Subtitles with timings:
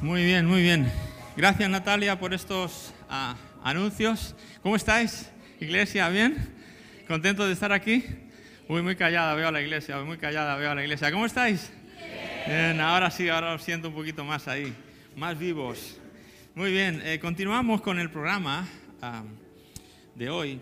[0.00, 0.88] Muy bien, muy bien.
[1.36, 3.34] Gracias Natalia por estos ah,
[3.64, 4.36] anuncios.
[4.62, 5.28] ¿Cómo estáis,
[5.58, 6.08] iglesia?
[6.08, 6.54] ¿Bien?
[7.08, 8.04] ¿Contento de estar aquí?
[8.68, 11.10] Uy, muy callada veo a la iglesia, muy callada veo a la iglesia.
[11.10, 11.72] ¿Cómo estáis?
[12.46, 14.72] Bien, ahora sí, ahora os siento un poquito más ahí,
[15.16, 15.98] más vivos.
[16.54, 18.68] Muy bien, eh, continuamos con el programa
[19.02, 19.24] ah,
[20.14, 20.60] de hoy.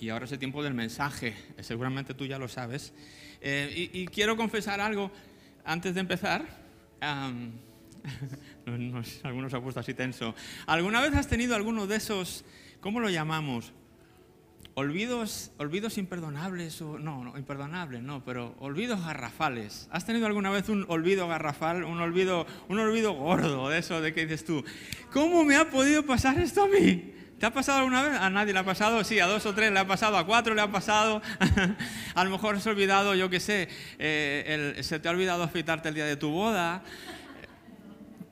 [0.00, 2.94] Y ahora es el tiempo del mensaje, eh, seguramente tú ya lo sabes.
[3.42, 5.12] Eh, y, quiero confesar algo
[5.66, 6.62] antes de empezar.
[8.66, 10.34] algunos se ha puesto así tenso.
[10.66, 12.44] ¿Alguna vez has tenido alguno de esos,
[12.80, 13.72] ¿cómo lo llamamos?
[14.74, 19.86] Olvidos, olvidos imperdonables, o, no, no, imperdonables, no, pero olvidos garrafales.
[19.90, 24.14] ¿Has tenido alguna vez un olvido garrafal, un olvido, un olvido gordo de eso de
[24.14, 24.64] que dices tú,
[25.12, 27.12] ¿cómo me ha podido pasar esto a mí?
[27.38, 28.18] ¿Te ha pasado alguna vez?
[28.18, 30.54] A nadie le ha pasado, sí, a dos o tres le ha pasado, a cuatro
[30.54, 31.20] le ha pasado.
[32.14, 35.96] a lo mejor has olvidado, yo qué sé, eh, se te ha olvidado afeitarte el
[35.96, 36.82] día de tu boda.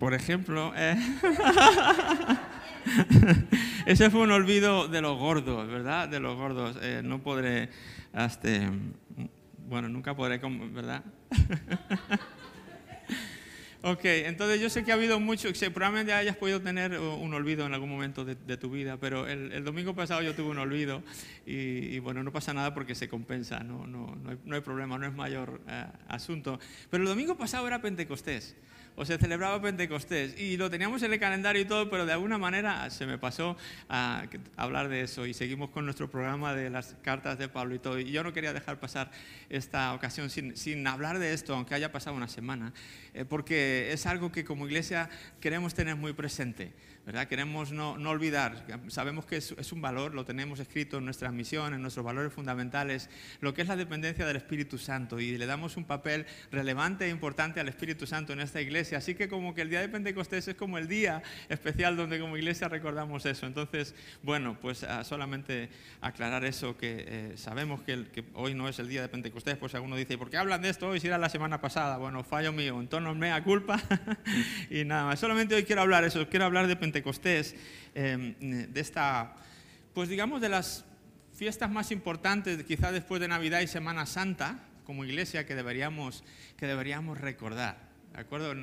[0.00, 0.96] Por ejemplo, eh.
[3.86, 6.08] ese fue un olvido de los gordos, ¿verdad?
[6.08, 6.78] De los gordos.
[6.80, 7.68] Eh, no podré,
[8.14, 8.70] este,
[9.68, 11.04] bueno, nunca podré, ¿verdad?
[13.82, 17.72] Ok, entonces yo sé que ha habido mucho, probablemente hayas podido tener un olvido en
[17.72, 21.02] algún momento de, tu vida, pero el, domingo pasado yo tuve un olvido
[21.46, 25.14] y, bueno, no pasa nada porque se compensa, no, no, no, hay, problema, no es
[25.14, 26.60] mayor eh, asunto.
[26.90, 28.54] Pero el domingo pasado era Pentecostés
[28.96, 32.38] o se celebraba Pentecostés y lo teníamos en el calendario y todo, pero de alguna
[32.38, 33.56] manera se me pasó
[33.88, 34.24] a
[34.56, 37.98] hablar de eso y seguimos con nuestro programa de las cartas de Pablo y todo.
[37.98, 39.10] Y yo no quería dejar pasar
[39.48, 42.72] esta ocasión sin, sin hablar de esto, aunque haya pasado una semana,
[43.14, 45.08] eh, porque es algo que como iglesia
[45.40, 46.72] queremos tener muy presente.
[47.06, 47.26] ¿verdad?
[47.26, 51.32] Queremos no, no, olvidar, sabemos que es, es, un valor, lo tenemos escrito en nuestras
[51.32, 53.08] misiones, en nuestros valores fundamentales,
[53.40, 57.08] lo que es la dependencia del Espíritu Santo y le damos un papel relevante e
[57.08, 58.79] importante al Espíritu Santo en esta iglesia.
[58.96, 62.36] Así que como que el día de Pentecostés es como el día especial donde como
[62.36, 63.46] iglesia recordamos eso.
[63.46, 65.68] Entonces, bueno, pues ah, solamente
[66.00, 69.74] aclarar eso, que eh, sabemos que, que, hoy no es el día de Pentecostés, pues
[69.74, 71.98] alguno dice, ¿por qué hablan de esto hoy si era la semana pasada?
[71.98, 73.80] Bueno, fallo mío, entonces mea culpa
[74.70, 75.20] y nada más.
[75.20, 77.54] Solamente hoy quiero hablar eso, quiero hablar de Pentecostés
[77.94, 79.36] em, de esta,
[79.92, 80.84] pues digamos, de las
[81.34, 86.24] fiestas más importantes, quizá después de Navidad y Semana Santa, como iglesia, que deberíamos,
[86.56, 87.89] que deberíamos recordar.
[88.12, 88.54] ¿De acuerdo?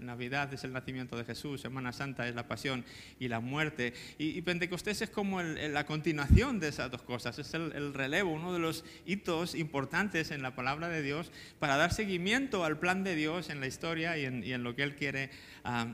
[0.00, 2.84] Navidad es el nacimiento de Jesús, Semana Santa es la pasión
[3.18, 3.94] y la muerte.
[4.18, 8.58] Y, Pentecostés es como la continuación de esas dos cosas, es el, relevo, uno de
[8.58, 13.48] los hitos importantes en la palabra de Dios para dar seguimiento al plan de Dios
[13.48, 15.30] en la historia y en, lo que Él quiere,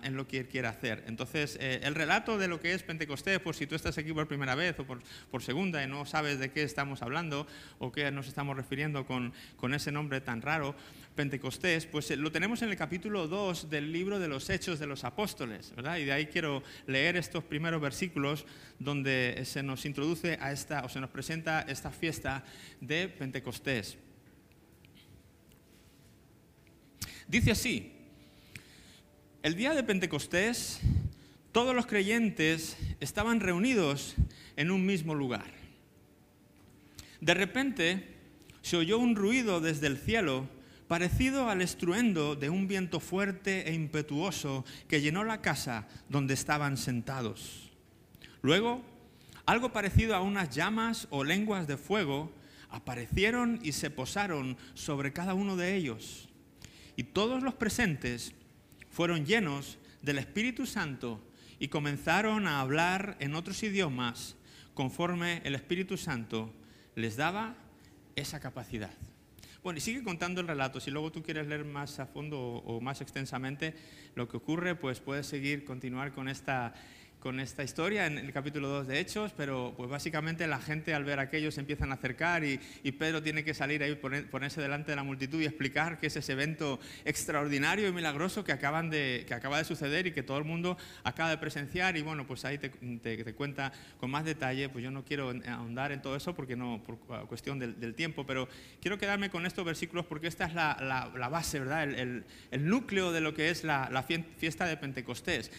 [0.03, 1.05] en lo que Él quiere hacer.
[1.07, 4.27] Entonces, eh, el relato de lo que es Pentecostés, por si tú estás aquí por
[4.27, 7.47] primera vez o por, por, segunda y no sabes de qué estamos hablando
[7.79, 10.75] o qué nos estamos refiriendo con, con ese nombre tan raro,
[11.19, 14.87] Pentecostés, pues eh, lo tenemos en el capítulo 2 del libro de los Hechos de
[14.87, 15.97] los Apóstoles, ¿verdad?
[15.97, 18.47] Y de ahí quiero leer estos primeros versículos
[18.79, 22.45] donde se nos introduce a esta, o se nos presenta esta fiesta
[22.81, 23.99] de Pentecostés.
[27.27, 27.95] Dice así,
[29.43, 30.79] el día de Pentecostés
[31.51, 34.15] todos los creyentes estaban reunidos
[34.55, 35.51] en un mismo lugar.
[37.21, 38.07] De repente
[38.63, 40.57] se oyó un ruido desde el cielo
[40.89, 46.79] parecido al estruendo de un viento fuerte e impetuoso que llenó la casa donde estaban
[46.79, 47.71] sentados.
[48.41, 48.83] Luego,
[49.45, 52.33] algo parecido a unas llamas o lenguas de fuego
[52.71, 56.29] aparecieron y se posaron sobre cada uno de ellos.
[56.97, 58.33] Y todos los presentes
[58.91, 61.23] fueron llenos del Espíritu Santo
[61.59, 64.37] y comenzaron a hablar en otros idiomas
[64.75, 66.53] conforme el Espíritu Santo
[66.95, 67.57] les daba
[68.17, 68.93] esa capacidad.
[69.63, 70.79] Bueno, y sigue contando el relato.
[70.79, 73.75] Si luego tú quieres leer más a fondo o, más extensamente
[74.15, 76.75] lo que ocurre, pues puedes seguir, continuar con esta
[77.21, 81.05] con esta historia en el capítulo 2 de Hechos, pero pues básicamente la gente al
[81.05, 82.59] ver aquello se empiezan a acercar y,
[82.99, 86.33] Pedro tiene que salir ahí, ponerse delante de la multitud y explicar qué es ese
[86.33, 90.45] evento extraordinario y milagroso que, acaban de, que acaba de suceder y que todo el
[90.45, 94.83] mundo acaba de presenciar y bueno, pues ahí te, te, cuenta con más detalle, pues
[94.83, 96.99] yo no quiero ahondar en todo eso porque no, por
[97.29, 98.49] cuestión del, tiempo, pero
[98.81, 101.85] quiero quedarme con estos versículos porque esta es la, la, base, ¿verdad?
[101.85, 105.51] El, el, núcleo de lo que es la, la fiesta de Pentecostés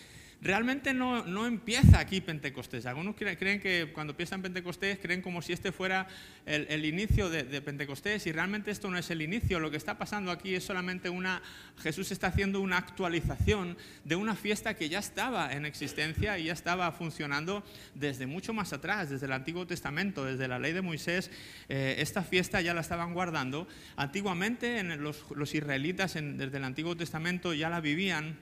[0.41, 2.85] realmente no, no, empieza aquí Pentecostés.
[2.85, 6.07] Algunos creen que cuando empiezan Pentecostés creen como si este fuera
[6.45, 9.59] el, el inicio de, de, Pentecostés y realmente esto no es el inicio.
[9.59, 11.41] Lo que está pasando aquí es solamente una,
[11.79, 16.53] Jesús está haciendo una actualización de una fiesta que ya estaba en existencia y ya
[16.53, 17.63] estaba funcionando
[17.95, 21.31] desde mucho más atrás, desde el Antiguo Testamento, desde la ley de Moisés.
[21.67, 23.67] Eh, esta fiesta ya la estaban guardando.
[23.97, 28.37] Antiguamente en los, los israelitas desde el Antiguo Testamento ya la vivían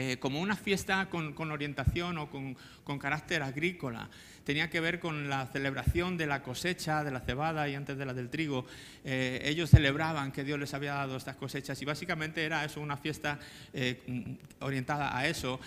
[0.00, 4.08] eh, como una fiesta con, orientación o con, carácter agrícola.
[4.44, 8.06] Tenía que ver con la celebración de la cosecha de la cebada y antes de
[8.06, 8.64] la del trigo.
[9.04, 12.96] Eh, ellos celebraban que Dios les había dado estas cosechas y básicamente era eso, una
[12.96, 13.40] fiesta
[13.72, 15.58] eh, orientada a eso.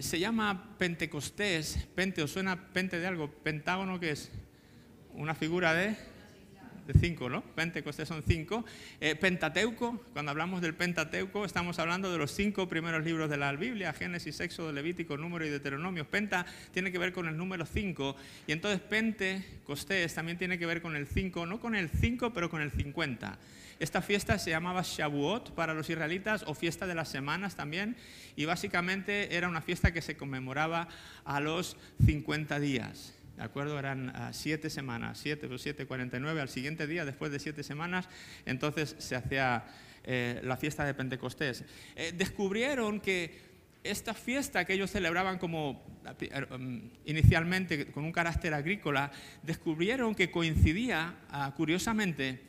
[0.00, 3.30] se llama Pentecostés, Pente, ¿os suena Pente de algo?
[3.30, 4.32] Pentágono, que es
[5.14, 5.96] una figura de
[6.86, 7.42] de cinco, ¿no?
[7.42, 8.64] Pentecostés son cinco.
[9.00, 13.52] Eh, Pentateuco, cuando hablamos del Pentateuco, estamos hablando de los cinco primeros libros de la
[13.52, 16.08] Biblia, Génesis, Éxodo, Levítico, Número y Deuteronomio.
[16.08, 18.16] Penta tiene que ver con el número cinco,
[18.46, 22.48] y entonces Pentecostés también tiene que ver con el cinco, no con el cinco, pero
[22.48, 23.38] con el cincuenta.
[23.78, 27.96] Esta fiesta se llamaba Shavuot para los israelitas o fiesta de las semanas también
[28.34, 30.88] y básicamente era una fiesta que se conmemoraba
[31.26, 33.15] a los 50 días.
[33.36, 33.78] ¿De acuerdo?
[33.78, 37.38] Eran ah, siete semanas, siete o siete, cuarenta y nueve, al siguiente día, después de
[37.38, 38.08] siete semanas,
[38.44, 39.64] entonces se hacía
[40.04, 41.64] eh, la fiesta de Pentecostés.
[41.94, 43.46] Eh, descubrieron que
[43.84, 45.84] esta fiesta que ellos celebraban como
[46.50, 49.12] um, inicialmente con un carácter agrícola,
[49.42, 52.40] descubrieron que coincidía, ah, curiosamente,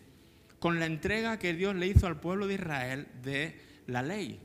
[0.60, 4.40] con la entrega que Dios le hizo al pueblo de Israel de la ley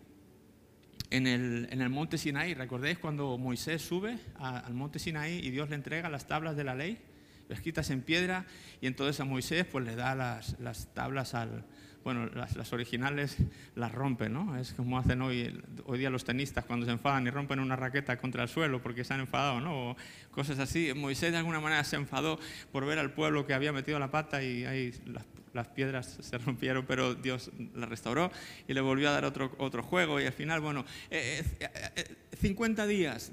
[1.13, 2.55] en el, monte Sinaí.
[2.55, 6.75] ¿Recordáis cuando Moisés sube al monte Sinaí y Dios le entrega las tablas de la
[6.75, 6.99] ley,
[7.51, 8.47] escritas en piedra,
[8.81, 10.57] y entonces a Moisés pues le da las,
[10.95, 11.65] tablas al...
[12.05, 13.37] Bueno, las, originales
[13.75, 14.57] las rompen, ¿no?
[14.57, 18.19] Es como hacen hoy, hoy día los tenistas cuando se enfadan y rompen una raqueta
[18.19, 19.91] contra el suelo porque se han enfadado, ¿no?
[19.91, 19.97] O
[20.31, 20.93] cosas así.
[20.95, 22.39] Moisés de alguna manera se enfadó
[22.73, 26.39] por ver al pueblo que había metido la pata y ahí las las piedras se
[26.39, 28.31] rompieron, pero Dios las restauró
[28.67, 30.21] y le volvió a dar otro, otro juego.
[30.21, 30.85] Y al final, bueno,
[32.41, 33.33] 50 eh, eh, eh, días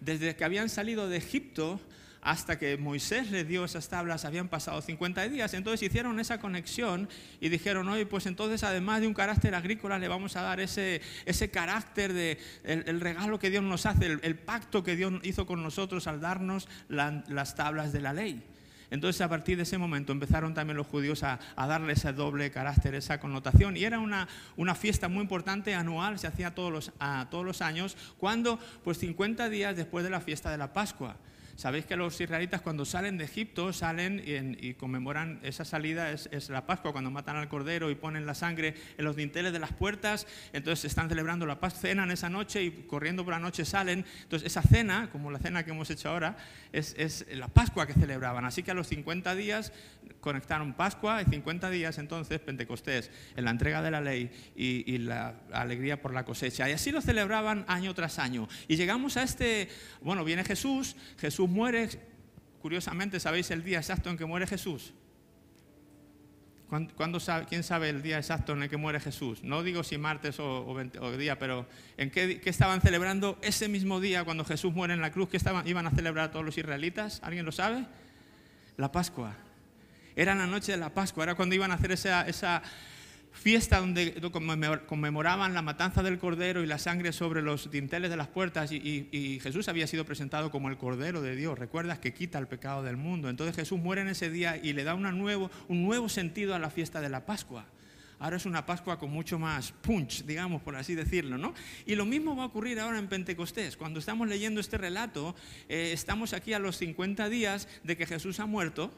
[0.00, 1.80] desde que habían salido de Egipto
[2.28, 5.54] hasta que Moisés le dio esas tablas, habían pasado 50 días.
[5.54, 7.08] Entonces hicieron esa conexión
[7.40, 11.00] y dijeron, oye, pues entonces además de un carácter agrícola le vamos a dar ese,
[11.24, 15.62] ese carácter de el, regalo que Dios nos hace, el, pacto que Dios hizo con
[15.62, 18.42] nosotros al darnos las tablas de la ley.
[18.90, 22.94] Entonces a partir de ese momento empezaron también los judíos a, darle ese doble carácter,
[22.94, 23.74] esa connotación.
[23.78, 24.28] Y era una,
[24.58, 28.98] una fiesta muy importante anual, se hacía todos los, a, todos los años, cuando pues
[28.98, 31.16] 50 días después de la fiesta de la Pascua.
[31.58, 36.66] Sabéis que los israelitas cuando salen de Egipto salen y, conmemoran esa salida, es, la
[36.66, 40.28] Pascua, cuando matan al cordero y ponen la sangre en los dinteles de las puertas,
[40.52, 44.04] entonces están celebrando la Pascua, cenan esa noche y corriendo por la noche salen.
[44.22, 46.36] Entonces esa cena, como la cena que hemos hecho ahora,
[46.72, 48.44] es, es la Pascua que celebraban.
[48.44, 49.72] Así que a los 50 días
[50.28, 54.98] conectaron Pascua y 50 días entonces Pentecostés, en la entrega de la ley y, y
[54.98, 56.68] la alegría por la cosecha.
[56.68, 58.46] Y así lo celebraban año tras año.
[58.68, 59.70] Y llegamos a este,
[60.02, 61.88] bueno, viene Jesús, Jesús muere,
[62.60, 64.92] curiosamente, ¿sabéis el día exacto en que muere Jesús?
[66.68, 69.42] ¿Cuándo, sabe, ¿Quién sabe el día exacto en el que muere Jesús?
[69.42, 70.76] No digo si martes o,
[71.16, 71.66] día, pero
[71.96, 75.30] ¿en qué, estaban celebrando ese mismo día cuando Jesús muere en la cruz?
[75.30, 77.20] ¿Qué estaban, iban a celebrar todos los israelitas?
[77.24, 77.86] ¿Alguien lo sabe?
[78.76, 79.34] La Pascua.
[80.18, 82.60] Era la noche de la Pascua, era cuando iban a hacer esa, esa
[83.30, 84.20] fiesta donde
[84.88, 89.38] conmemoraban la matanza del cordero y la sangre sobre los dinteles de las puertas y,
[89.40, 91.56] Jesús había sido presentado como el cordero de Dios.
[91.56, 93.28] Recuerdas que quita el pecado del mundo.
[93.28, 96.70] Entonces Jesús muere en ese día y le da nuevo, un nuevo sentido a la
[96.70, 97.66] fiesta de la Pascua.
[98.18, 101.54] Ahora es una Pascua con mucho más punch, digamos, por así decirlo, ¿no?
[101.86, 103.76] Y lo mismo va a ocurrir ahora en Pentecostés.
[103.76, 105.36] Cuando estamos leyendo este relato,
[105.68, 108.92] eh, estamos aquí a los 50 días de que Jesús ha muerto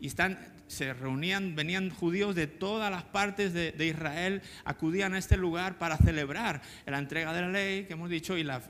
[0.00, 0.38] y están,
[0.68, 5.96] se reunían, venían judíos de todas las partes de, Israel, acudían a este lugar para
[5.96, 8.62] celebrar la entrega de la ley, que hemos dicho, y las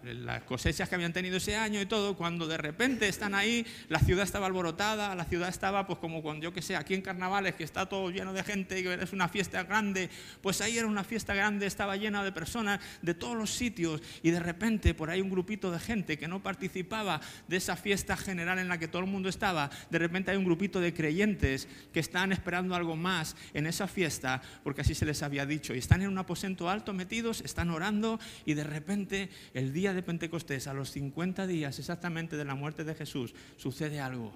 [0.47, 2.17] cosechas que habían tenido ese año y todo.
[2.17, 6.45] Cuando de repente están ahí, la ciudad estaba alborotada, la ciudad estaba, pues como cuando
[6.45, 9.29] yo que sé, aquí en carnavales, que está todo lleno de gente y es una
[9.29, 10.09] fiesta grande,
[10.41, 14.31] pues ahí era una fiesta grande, estaba llena de personas de todos los sitios, y
[14.31, 18.59] de repente por ahí un grupito de gente que no participaba de esa fiesta general
[18.59, 22.01] en la que todo el mundo estaba, de repente hay un grupito de creyentes que
[22.01, 26.03] están esperando algo más en esa fiesta, porque así se les había dicho, y están
[26.03, 30.75] en un aposento alto metidos, están orando, y de repente el día de Pentecostés, a
[30.75, 34.33] los 50 días exactamente de la muerte de Jesús, sucede algo.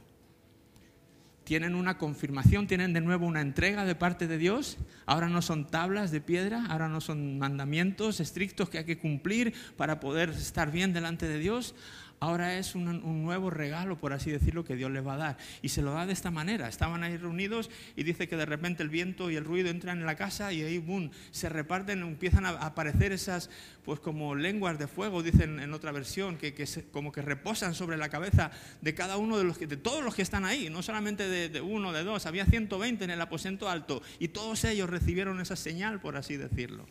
[1.44, 4.78] Tienen una confirmación, tienen de nuevo una entrega de parte de Dios.
[5.06, 9.52] Ahora no son tablas de piedra, ahora no son mandamientos estrictos que hay que cumplir
[9.76, 11.74] para poder estar bien delante de Dios
[12.22, 15.38] ahora es un, nuevo regalo, por así decirlo, que Dios les va a dar.
[15.60, 16.68] Y se lo da de esta manera.
[16.68, 20.06] Estaban ahí reunidos y dice que de repente el viento y el ruido entran en
[20.06, 23.50] la casa y ahí, boom, se reparten, empiezan a aparecer esas,
[23.84, 26.54] pues como lenguas de fuego, dicen en otra versión, que,
[26.92, 30.22] como que reposan sobre la cabeza de cada uno de los de todos los que
[30.22, 34.00] están ahí, no solamente de, de uno, de dos, había 120 en el aposento alto
[34.20, 36.86] y todos ellos recibieron esa señal, por así decirlo.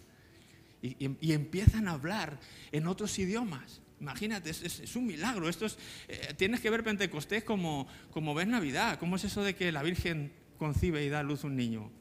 [0.82, 2.38] y, empiezan a hablar
[2.74, 3.82] en otros idiomas.
[4.02, 5.48] Imagínate, es, un milagro.
[5.48, 5.78] Esto es,
[6.08, 8.98] eh, tienes que ver Pentecostés como, como ver Navidad.
[9.00, 11.92] ¿Cómo es eso de que la Virgen concibe y da a luz un niño?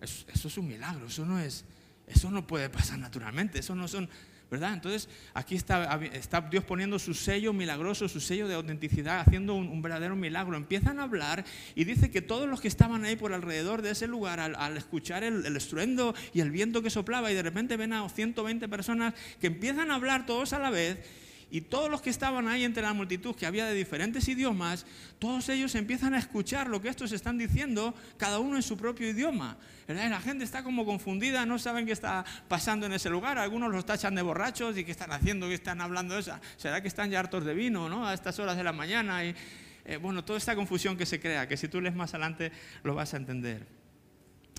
[0.00, 1.08] Eso es un milagro.
[1.08, 1.64] Eso no es,
[2.06, 3.58] eso no puede pasar naturalmente.
[3.58, 4.08] Eso no son
[4.50, 4.74] ¿verdad?
[4.74, 5.98] Entonces aquí está,
[6.50, 10.56] Dios poniendo su sello milagroso, su sello de autenticidad, haciendo un, verdadero milagro.
[10.56, 14.06] Empiezan a hablar y dice que todos los que estaban ahí por alrededor de ese
[14.06, 17.92] lugar, al, escuchar el, el, estruendo y el viento que soplaba y de repente ven
[17.92, 20.98] a 120 personas que empiezan a hablar todos a la vez
[21.50, 24.84] y todos los que estaban ahí entre la multitud, que había de diferentes idiomas,
[25.20, 29.08] todos ellos empiezan a escuchar lo que estos están diciendo, cada uno en su propio
[29.08, 29.56] idioma.
[29.86, 33.38] la gente está como confundida, no saben qué está pasando en ese lugar.
[33.38, 36.18] Algunos los tachan de borrachos y qué están haciendo, qué están hablando.
[36.18, 36.40] Esa.
[36.56, 38.06] ¿Será que están ya hartos de vino ¿no?
[38.06, 39.24] a estas horas de la mañana?
[39.24, 39.34] Y,
[39.84, 42.50] eh, bueno, toda esta confusión que se crea, que si tú lees más adelante
[42.82, 43.75] lo vas a entender.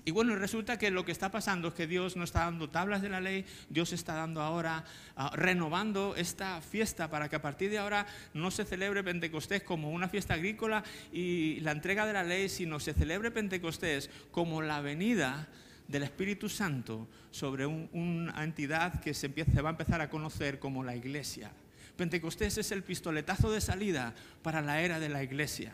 [0.08, 3.02] Y bueno, resulta que lo que está pasando es que Dios no está dando tablas
[3.02, 4.86] de la ley, Dios está dando ahora,
[5.18, 9.92] ah, renovando esta fiesta para que a partir de ahora no se celebre Pentecostés como
[9.92, 14.80] una fiesta agrícola y la entrega de la ley, sino se celebre Pentecostés como la
[14.80, 15.50] venida
[15.90, 20.96] del Espíritu Santo sobre una entidad que se va a empezar a conocer como la
[20.96, 21.52] iglesia.
[21.98, 25.74] Pentecostés es el pistoletazo de salida para la era de la iglesia.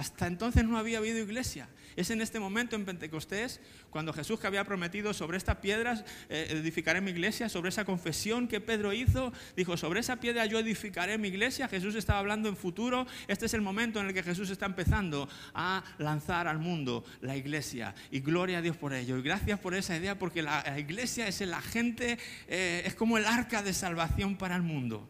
[0.00, 1.68] Hasta entonces no había habido iglesia.
[1.94, 6.46] Es en este momento en Pentecostés cuando Jesús que había prometido sobre estas piedras eh,
[6.52, 11.18] edificaré mi iglesia, sobre esa confesión que Pedro hizo, dijo, sobre esa piedra yo edificaré
[11.18, 11.68] mi iglesia.
[11.68, 13.06] Jesús estaba hablando en futuro.
[13.28, 17.36] Este es el momento en el que Jesús está empezando a lanzar al mundo la
[17.36, 17.94] iglesia.
[18.10, 19.18] Y gloria a Dios por ello.
[19.18, 23.26] Y gracias por esa idea porque la, iglesia es el agente, eh, es como el
[23.26, 25.06] arca de salvación para el mundo.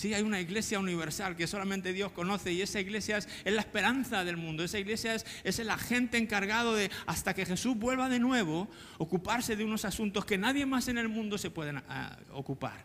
[0.00, 4.24] Sí, hay una iglesia universal que solamente Dios conoce y esa iglesia es, la esperanza
[4.24, 4.64] del mundo.
[4.64, 9.64] Esa iglesia es, el agente encargado de, hasta que Jesús vuelva de nuevo, ocuparse de
[9.66, 12.82] unos asuntos que nadie más en el mundo se puede ah, ocupar.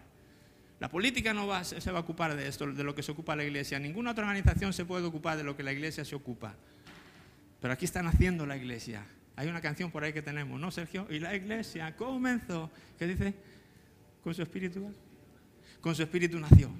[0.81, 3.34] La política no va, se va a ocupar de esto, de lo que se ocupa
[3.34, 3.79] la iglesia.
[3.79, 6.53] Ninguna otra organización se puede ocupar de lo que la iglesia se ocupa.
[7.62, 9.05] Pero aquí están haciendo la iglesia.
[9.38, 11.07] Hay una canción por ahí que tenemos, ¿no, Sergio?
[11.10, 12.69] Y la iglesia comenzó.
[13.00, 13.34] ¿Qué dice?
[14.22, 14.93] Con su espíritu.
[15.79, 16.74] Con su espíritu nació.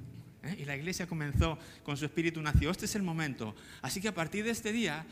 [0.46, 0.58] ¿Eh?
[0.60, 2.72] Y la iglesia comenzó con su espíritu nació.
[2.72, 3.56] Este es el momento.
[3.82, 5.06] Así que a partir de este día,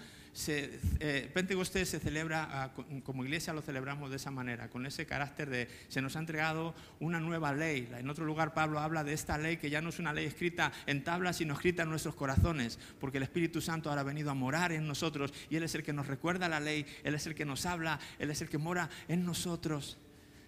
[0.47, 2.73] eh, Pentecostés se celebra, ah,
[3.03, 6.73] como iglesia lo celebramos de esa manera, con ese carácter de se nos ha entregado
[6.99, 7.87] una nueva ley.
[7.97, 10.71] En otro lugar Pablo habla de esta ley que ya no es una ley escrita
[10.87, 14.33] en tablas, sino escrita en nuestros corazones, porque el Espíritu Santo ahora ha venido a
[14.33, 17.35] morar en nosotros y Él es el que nos recuerda la ley, Él es el
[17.35, 19.97] que nos habla, Él es el que mora en nosotros.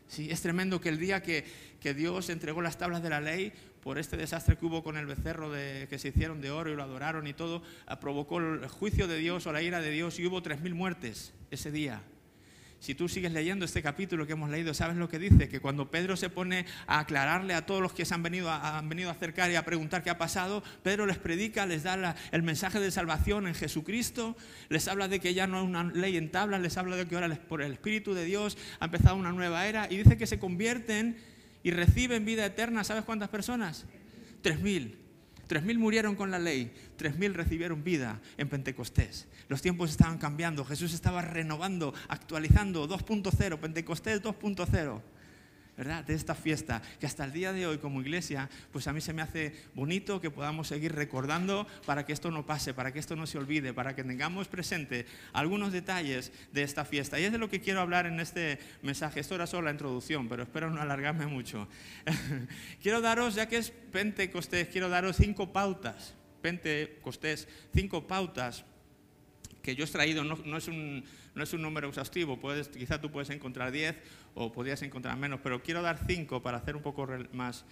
[0.08, 1.46] Sí, es tremendo que el día que,
[1.80, 3.54] que Dios entregó las tablas de la ley,
[3.86, 6.75] por este desastre que hubo con el becerro de, que se hicieron de oro y
[6.75, 10.18] lo adoraron y todo, ah, provocó el juicio de Dios o la ira de Dios
[10.18, 12.01] y hubo tres muertes ese día.
[12.80, 15.48] Si tú sigues leyendo este capítulo que hemos leído, ¿sabes lo que dice?
[15.50, 18.80] Que cuando Pedro se pone a aclararle a todos los que se han venido a,
[18.80, 22.15] han venido a acercar y a preguntar qué ha pasado, Pedro les predica, les da
[22.32, 24.36] el mensaje de salvación en Jesucristo,
[24.70, 27.13] les habla de que ya no es una ley en tablas, les habla de que
[27.13, 30.39] ahora por el Espíritu de Dios ha empezado una nueva era y dice que se
[30.39, 31.35] convierten
[31.66, 33.86] y reciben vida eterna, ¿sabes cuántas personas?
[34.44, 35.00] Tres mil.
[35.48, 39.28] Tres mil murieron con la ley, tres mil recibieron vida en Pentecostés.
[39.48, 45.02] Los tiempos estaban cambiando, Jesús estaba renovando, actualizando 2.0, Pentecostés 2.0.
[45.77, 46.05] ¿verdad?
[46.05, 49.13] De esta fiesta, que hasta el día de hoy como iglesia, pues a mí se
[49.13, 53.15] me hace bonito que podamos seguir recordando para que esto no pase, para que esto
[53.15, 57.20] no se olvide, para que tengamos presente algunos detalles de esta fiesta.
[57.20, 59.20] Y es de lo que quiero hablar en este mensaje.
[59.20, 61.67] Esto era solo la introducción, pero espero no alargarme mucho.
[62.82, 66.13] quiero daros, ya que es Pentecostés, quiero daros cinco pautas.
[66.41, 68.63] Pentecostés, cinco pautas
[69.65, 71.03] que yo he traído, no, es, un,
[71.34, 73.96] no es un número exhaustivo, puedes, quizá tú puedes encontrar 10
[74.36, 77.65] o podrías encontrar menos, pero quiero dar cinco para hacer un poco más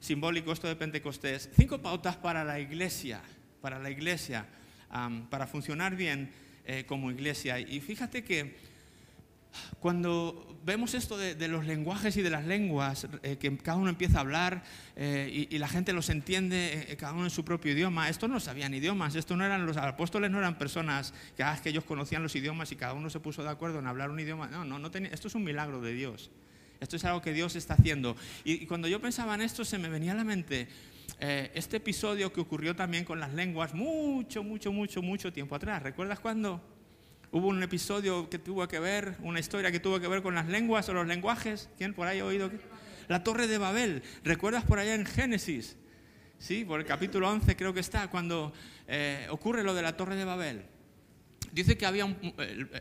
[0.00, 1.50] simbólico esto de Pentecostés.
[1.54, 3.20] Cinco pautas para la iglesia,
[3.60, 4.46] para la iglesia,
[5.30, 6.32] para funcionar bien
[6.64, 7.60] eh, como iglesia.
[7.60, 8.56] Y fíjate que
[9.80, 14.18] cuando vemos esto de, los lenguajes y de las lenguas, eh, que cada uno empieza
[14.18, 14.62] a hablar
[14.96, 18.40] eh, y, la gente los entiende, eh, cada uno en su propio idioma, esto no
[18.40, 22.22] sabían idiomas, esto no eran los apóstoles, no eran personas que, ah, que ellos conocían
[22.22, 24.48] los idiomas y cada uno se puso de acuerdo en hablar un idioma.
[24.48, 26.30] No, no, no esto es un milagro de Dios.
[26.80, 28.16] Esto es algo que Dios está haciendo.
[28.44, 30.68] Y, cuando yo pensaba en esto, se me venía a la mente
[31.18, 35.80] este episodio que ocurrió también con las lenguas mucho, mucho, mucho, mucho tiempo atrás.
[35.80, 36.60] ¿Recuerdas cuándo?
[37.34, 40.48] Hubo un episodio que tuvo que ver, una historia que tuvo que ver con las
[40.48, 41.70] lenguas o los lenguajes.
[41.78, 42.50] ¿Quién por ahí ha oído?
[43.08, 44.02] La Torre de Babel.
[44.22, 45.78] ¿Recuerdas por allá en Génesis?
[46.38, 48.52] Sí, por el capítulo 11 creo que está, cuando
[48.86, 50.66] eh, ocurre lo de la Torre de Babel.
[51.52, 52.34] Dice que había un,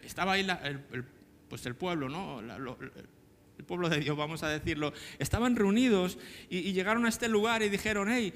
[0.04, 1.06] estaba ahí el,
[1.48, 2.42] pues el pueblo, ¿no?
[2.42, 6.18] el pueblo de Dios, vamos a decirlo, estaban reunidos
[6.50, 8.34] y, llegaron a este lugar y dijeron, hey,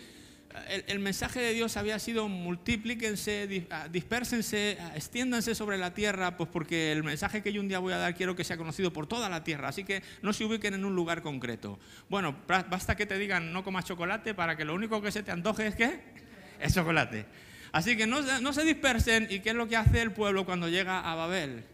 [0.87, 6.49] el, mensaje de Dios había sido multiplíquense, ah, dispérsense, ah, extiéndanse sobre la tierra, pues
[6.51, 9.07] porque el mensaje que yo un día voy a dar quiero que sea conocido por
[9.07, 11.79] toda la tierra, así que no se ubiquen en un lugar concreto.
[12.09, 15.31] Bueno, basta que te digan no comas chocolate para que lo único que se te
[15.31, 15.99] antoje es que
[16.59, 17.25] es chocolate.
[17.71, 20.69] Así que no, no se dispersen y qué es lo que hace el pueblo cuando
[20.69, 21.65] llega a Babel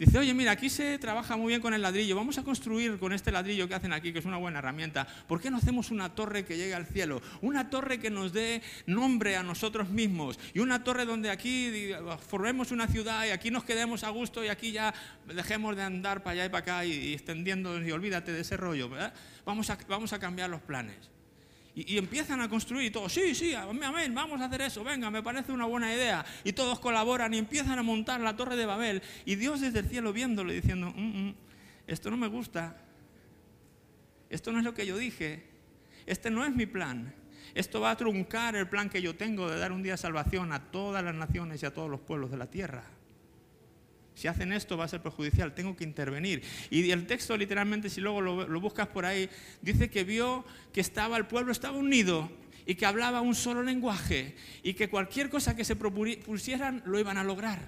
[0.00, 3.12] Dice, oye, mira, aquí se trabaja muy bien con el ladrillo, vamos a construir con
[3.12, 5.06] este ladrillo que hacen aquí, que es una buena herramienta.
[5.28, 7.20] ¿Por qué no hacemos una torre que llegue al cielo?
[7.42, 10.38] Una torre que nos dé nombre a nosotros mismos.
[10.54, 11.90] Y una torre donde aquí
[12.26, 14.94] formemos una ciudad y aquí nos quedemos a gusto y aquí ya
[15.26, 18.88] dejemos de andar para allá y para acá y, extendiendo y olvídate de ese rollo.
[19.44, 21.09] Vamos, a, vamos a cambiar los planes.
[21.74, 25.22] Y, empiezan a construir y todos, sí, sí, amén, vamos a hacer eso, venga, me
[25.22, 26.24] parece una buena idea.
[26.44, 29.02] Y todos colaboran y empiezan a montar la torre de Babel.
[29.24, 31.34] Y Dios desde el cielo viéndolo diciendo, mm, mm,
[31.86, 32.76] esto no me gusta,
[34.28, 35.44] esto no es lo que yo dije,
[36.06, 37.14] este no es mi plan.
[37.54, 40.52] Esto va a truncar el plan que yo tengo de dar un día de salvación
[40.52, 42.84] a todas las naciones y a todos los pueblos de la tierra.
[44.20, 46.42] Si hacen esto va a ser perjudicial, tengo que intervenir.
[46.68, 49.30] Y el texto literalmente, si luego lo, buscas por ahí,
[49.62, 52.30] dice que vio que estaba el pueblo estaba unido
[52.66, 57.16] y que hablaba un solo lenguaje y que cualquier cosa que se propusieran lo iban
[57.16, 57.60] a lograr.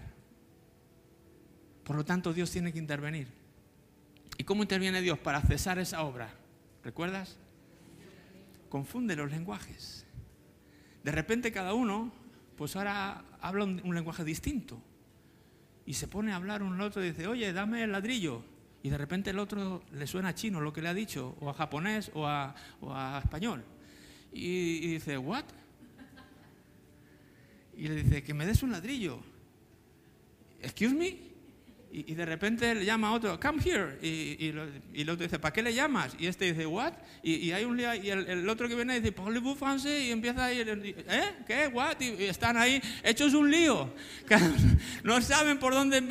[1.85, 3.29] Por lo tanto, Dios tiene que intervenir.
[4.37, 6.35] ¿Y cómo interviene Dios para cesar esa obra?
[6.85, 7.39] ¿Recuerdas?
[8.69, 10.05] Confunde los lenguajes.
[11.03, 12.13] De repente cada uno,
[12.59, 14.83] pues ahora habla un lenguaje distinto
[15.87, 18.45] y se pone a hablar al otro y dice, oye, dame el ladrillo.
[18.83, 21.51] Y de repente el otro le suena a chino lo que le ha dicho, o
[21.51, 22.55] a japonés, o a,
[23.23, 23.65] español.
[24.33, 25.45] Y, y, dice, ¿what?
[27.77, 29.21] Y le dice, que me des un ladrillo.
[30.61, 31.32] ¿Excuse me?
[31.95, 33.99] Y, de repente le llama a otro, come here.
[34.01, 34.49] Y,
[34.95, 36.17] el otro dice, ¿para qué le llamas?
[36.19, 36.95] Y este dice, what?
[37.23, 40.07] Y, hay un y el, otro que viene dice, parlez-vous français?
[40.07, 41.35] Y empieza ahí, ¿eh?
[41.47, 41.69] ¿Qué?
[41.69, 42.01] ¿What?
[42.01, 43.93] Y, están ahí hechos un lío.
[45.05, 46.03] No saben por dónde,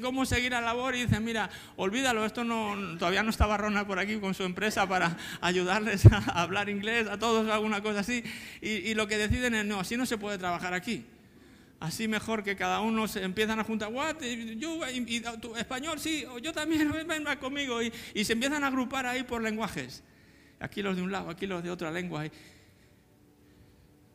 [0.00, 0.96] cómo seguir la labor.
[0.96, 4.88] Y dicen, mira, olvídalo, esto no, todavía no estaba Ronald por aquí con su empresa
[4.88, 8.24] para ayudarles a hablar inglés, a todos, alguna cosa así.
[8.60, 11.04] y lo que deciden es, no, así no se puede trabajar aquí.
[11.80, 14.16] Así mejor que cada uno se empiezan a juntar, what,
[14.58, 19.06] yo, y, tu español, sí, yo también, venga conmigo, y, y, se empiezan a agrupar
[19.06, 20.04] ahí por lenguajes.
[20.60, 22.24] Aquí los de un lado, aquí los de otra lengua.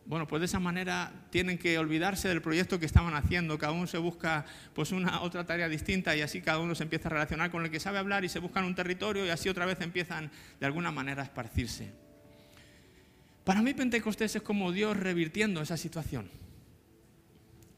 [0.06, 3.88] Bueno, pues de esa manera tienen que olvidarse del proyecto que estaban haciendo, cada uno
[3.88, 7.50] se busca pues una otra tarea distinta y así cada uno se empieza a relacionar
[7.50, 10.30] con el que sabe hablar y se buscan un territorio y así otra vez empiezan
[10.60, 11.92] de alguna manera a esparcirse.
[13.44, 16.30] Para mí Pentecostés es como Dios revirtiendo esa situación.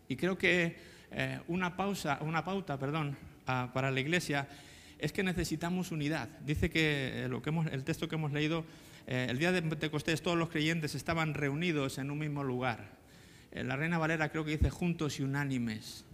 [0.07, 0.75] Y creo que
[1.11, 4.47] eh, una, pausa, una pauta perdón, para la iglesia
[4.99, 6.29] es que necesitamos unidad.
[6.45, 8.65] Dice que, eh, lo que hemos, el texto que hemos leído,
[9.05, 12.97] eh, el día de Pentecostés todos los creyentes estaban reunidos en un mismo lugar.
[13.51, 16.05] la Reina Valera creo que dice juntos y unánimes.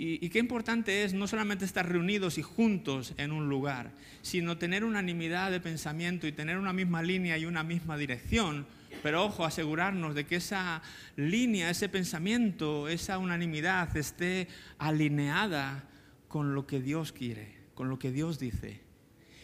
[0.00, 3.90] Y, qué importante es no solamente estar reunidos y juntos en un lugar,
[4.22, 8.64] sino tener unanimidad de pensamiento y tener una misma línea y una misma dirección
[9.02, 10.82] pero ojo, asegurarnos de que esa
[11.16, 14.48] línea, ese pensamiento, esa unanimidad esté
[14.78, 15.88] alineada
[16.28, 18.80] con lo que Dios quiere, con lo que Dios dice,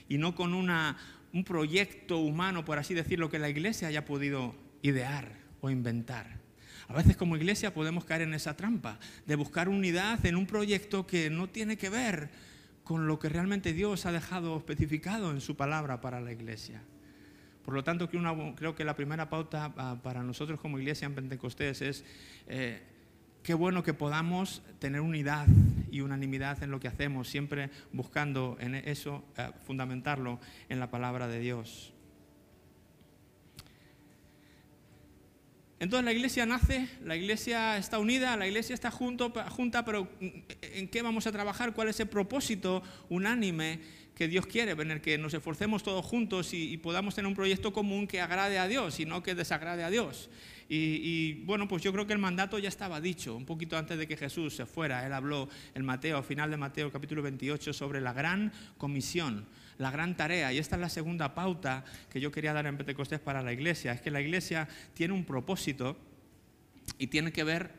[0.08, 0.96] y no con una,
[1.32, 6.44] un proyecto humano, por así decirlo, que la iglesia haya podido idear o inventar.
[6.88, 11.06] A veces como iglesia podemos caer en esa trampa de buscar unidad en un proyecto
[11.06, 12.30] que no tiene que ver
[12.82, 16.82] con lo que realmente Dios ha dejado especificado en su palabra para la iglesia.
[17.64, 21.80] Por lo tanto, creo que la primera pauta ah, para nosotros como iglesia en Pentecostés
[21.80, 22.04] es
[22.46, 22.82] eh,
[23.42, 25.46] qué bueno que podamos tener unidad
[25.90, 31.26] y unanimidad en lo que hacemos, siempre buscando en eso, eh, fundamentarlo en la palabra
[31.26, 31.94] de Dios.
[35.80, 40.88] Entonces la iglesia nace, la iglesia está unida, la iglesia está junto, junta, pero ¿en
[40.88, 41.74] qué vamos a trabajar?
[41.74, 43.80] ¿Cuál es el propósito unánime
[44.14, 47.72] que Dios quiere, en el que nos esforcemos todos juntos y, podamos tener un proyecto
[47.72, 50.30] común que agrade a Dios y no que desagrade a Dios.
[50.68, 54.06] Y, bueno, pues yo creo que el mandato ya estaba dicho, un poquito antes de
[54.06, 55.04] que Jesús se fuera.
[55.04, 59.46] Él habló en Mateo, al final de Mateo capítulo 28, sobre la gran comisión,
[59.78, 60.52] la gran tarea.
[60.52, 63.92] Y esta es la segunda pauta que yo quería dar en Pentecostés para la iglesia.
[63.92, 65.96] Es que la iglesia tiene un propósito
[66.98, 67.72] y tiene que ver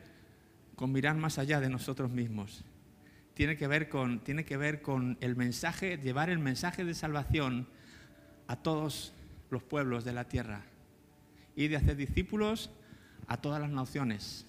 [0.76, 2.64] con mirar más allá de nosotros mismos
[3.36, 7.68] tiene que ver con, tiene que ver con el mensaje, llevar el mensaje de salvación
[8.46, 9.12] a todos
[9.50, 10.62] los pueblos de la tierra
[11.54, 12.70] y de hacer discípulos
[13.26, 14.46] a todas las naciones,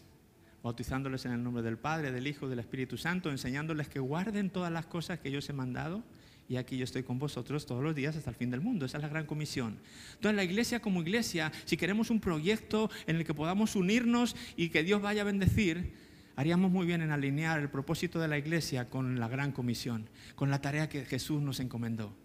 [0.64, 4.72] bautizándoles en el nombre del Padre, del Hijo del Espíritu Santo, enseñándoles que guarden todas
[4.72, 6.02] las cosas que yo os he mandado
[6.48, 8.86] y aquí yo estoy con vosotros todos los días hasta el fin del mundo.
[8.86, 9.80] Esa es la gran comisión.
[10.14, 14.70] Entonces la iglesia como iglesia, si queremos un proyecto en el que podamos unirnos y
[14.70, 16.07] que Dios vaya a bendecir,
[16.38, 20.50] haríamos muy bien en alinear el propósito de la iglesia con la gran comisión, con
[20.50, 22.16] la tarea que Jesús nos encomendó.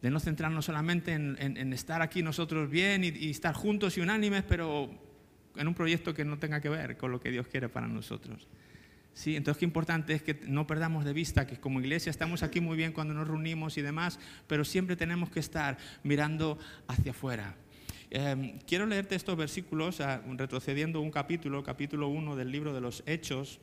[0.00, 4.44] De no centrarnos solamente en, estar aquí nosotros bien y, y estar juntos y unánimes,
[4.44, 4.88] pero
[5.56, 8.48] en un proyecto que no tenga que ver con lo que Dios quiere para nosotros.
[9.12, 12.60] Sí, entonces qué importante es que no perdamos de vista que como iglesia estamos aquí
[12.60, 17.56] muy bien cuando nos reunimos y demás, pero siempre tenemos que estar mirando hacia afuera.
[18.12, 23.04] Em, quiero leerte estos versículos, ah, retrocediendo un capítulo, capítulo 1 del libro de los
[23.06, 23.60] Hechos.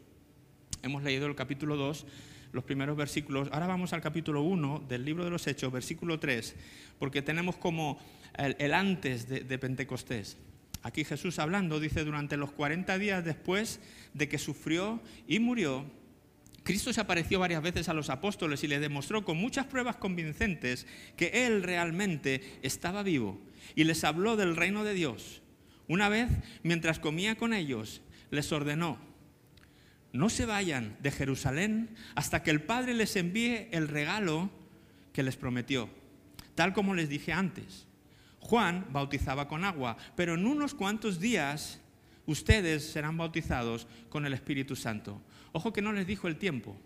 [0.84, 2.06] Hemos leído el capítulo 2,
[2.54, 3.50] los primeros versículos.
[3.52, 6.56] Ahora vamos al capítulo 1 del libro de los Hechos, versículo 3,
[6.98, 8.00] porque tenemos como
[8.38, 10.38] el, antes de Pentecostés.
[10.82, 13.82] Aquí Jesús hablando dice, durante los 40 días después
[14.14, 15.84] de que sufrió y murió,
[16.64, 20.88] Cristo se apareció varias veces a los apóstoles y les demostró con muchas pruebas convincentes
[21.18, 23.42] que Él realmente estaba vivo
[23.76, 25.42] y les habló del reino de Dios.
[25.88, 26.30] Una vez,
[26.64, 28.98] mientras comía con ellos, les ordenó,
[30.14, 34.50] no se vayan de Jerusalén hasta que el Padre les envíe el regalo
[35.14, 35.90] que les prometió,
[36.56, 37.88] tal como les dije antes.
[38.40, 41.82] Juan bautizaba con agua, pero en unos cuantos días
[42.26, 45.22] ustedes serán bautizados con el Espíritu Santo.
[45.52, 46.80] Ojo que no les dijo el tiempo,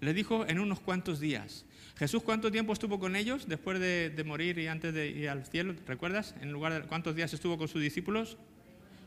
[0.00, 1.64] les dijo en unos cuantos días.
[1.96, 5.74] Jesús, ¿cuánto tiempo estuvo con ellos después de, morir y antes de ir al cielo?
[5.86, 6.34] ¿Recuerdas?
[6.40, 8.38] En lugar de cuántos días estuvo con sus discípulos?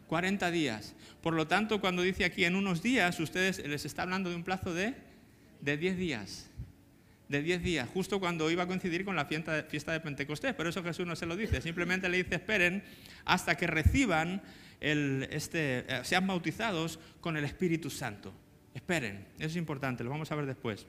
[0.08, 0.96] 40 días.
[1.22, 4.44] Por lo tanto, cuando dice aquí en unos días, ustedes les está hablando de un
[4.44, 4.94] plazo de,
[5.62, 6.50] de 10 días
[7.34, 10.54] de 10 días, justo cuando iba a coincidir con la fiesta de Pentecostés.
[10.54, 12.84] Pero eso Jesús no se lo dice, simplemente le dice esperen
[13.26, 14.42] hasta que reciban,
[14.80, 18.34] el, este, eh, sean bautizados con el Espíritu Santo.
[18.74, 20.88] Esperen, eso es importante, lo vamos a ver después.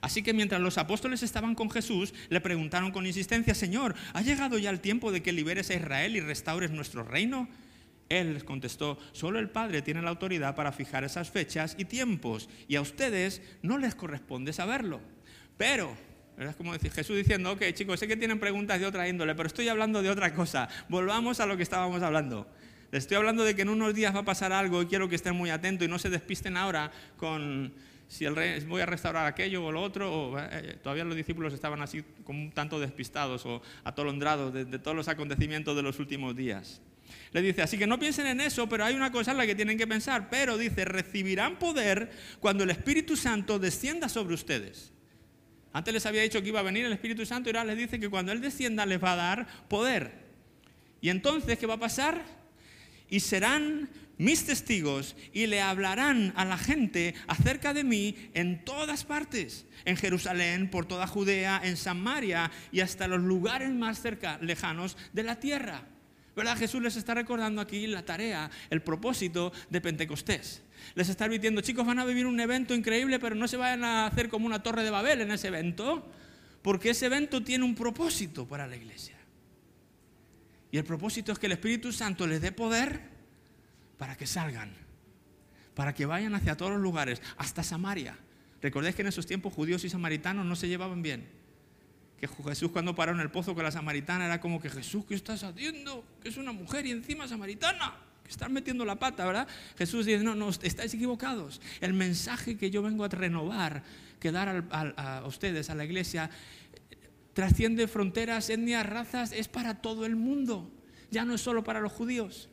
[0.00, 4.58] Así que mientras los apóstoles estaban con Jesús, le preguntaron con insistencia, Señor, ¿ha llegado
[4.58, 7.48] ya el tiempo de que liberes a Israel y restaures nuestro reino?
[8.08, 12.48] Él les contestó, solo el Padre tiene la autoridad para fijar esas fechas y tiempos,
[12.66, 15.00] y a ustedes no les corresponde saberlo.
[15.58, 15.94] Pero,
[16.38, 19.48] es como decir Jesús diciendo, ok chicos, sé que tienen preguntas de otra índole, pero
[19.48, 20.68] estoy hablando de otra cosa.
[20.88, 22.48] Volvamos a lo que estábamos hablando.
[22.90, 25.14] Les estoy hablando de que en unos días va a pasar algo y quiero que
[25.14, 27.72] estén muy atentos y no se despisten ahora con
[28.08, 30.10] si el rey, voy a restaurar aquello o lo otro.
[30.10, 34.64] O, eh, eh, todavía los discípulos estaban así como un tanto despistados o atolondrados de,
[34.64, 36.80] de todos los acontecimientos de los últimos días.
[37.32, 39.54] Le dice, así que no piensen en eso, pero hay una cosa en la que
[39.54, 40.30] tienen que pensar.
[40.30, 44.92] Pero dice, recibirán poder cuando el Espíritu Santo descienda sobre ustedes.
[45.72, 48.00] Antes les había dicho que iba a venir el Espíritu Santo y ahora les dice
[48.00, 50.26] que cuando Él descienda les va a dar poder.
[51.00, 52.37] Y entonces, ¿qué va a pasar?
[53.10, 59.04] Y serán mis testigos y le hablarán a la gente acerca de mí en todas
[59.04, 64.96] partes, en Jerusalén, por toda Judea, en Samaria y hasta los lugares más cerca, lejanos
[65.12, 65.82] de la tierra.
[66.36, 66.56] ¿Verdad?
[66.56, 70.62] Jesús les está recordando aquí la tarea, el propósito de Pentecostés
[70.94, 74.06] les está advirtiendo, chicos, van a vivir un evento increíble, pero no se vayan a
[74.06, 76.06] hacer como una torre de Babel en ese evento,
[76.62, 79.17] porque ese evento tiene un propósito para la iglesia.
[80.70, 83.00] Y el propósito es que el Espíritu Santo les dé poder
[83.96, 84.72] para que salgan,
[85.74, 88.16] para que vayan hacia todos los lugares, hasta Samaria.
[88.60, 91.28] Recordéis que en esos tiempos judíos y samaritanos no se llevaban bien.
[92.20, 95.14] Que Jesús cuando paró en el pozo con la samaritana era como que Jesús, ¿qué
[95.14, 96.04] estás haciendo?
[96.20, 97.94] Que es una mujer y encima samaritana
[98.28, 99.48] están metiendo la pata, ¿verdad?
[99.76, 101.60] Jesús dice, no, no, estáis equivocados.
[101.80, 103.82] El mensaje que yo vengo a renovar,
[104.20, 106.30] que dar a, ustedes, a la iglesia,
[107.32, 110.70] trasciende fronteras, etnias, razas, es para todo el mundo.
[111.10, 112.48] Ya no es solo para los judíos,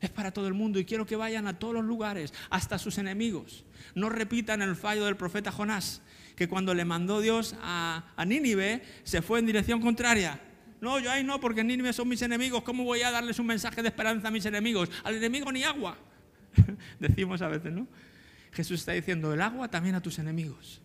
[0.00, 0.78] es para todo el mundo.
[0.78, 3.64] Y quiero que vayan a todos los lugares, hasta sus enemigos.
[3.94, 6.02] No repitan el fallo del profeta Jonás,
[6.36, 10.40] que cuando le mandó Dios a, a Nínive, se fue en dirección contraria
[10.82, 12.64] no, yo ahí no, porque Nínive son mis enemigos.
[12.64, 14.90] ¿Cómo voy a darles un mensaje de esperanza a mis enemigos?
[15.04, 15.96] Al enemigo ni agua.
[16.98, 17.86] Decimos a veces, ¿no?
[18.50, 20.81] Jesús está diciendo, el agua también a tus enemigos.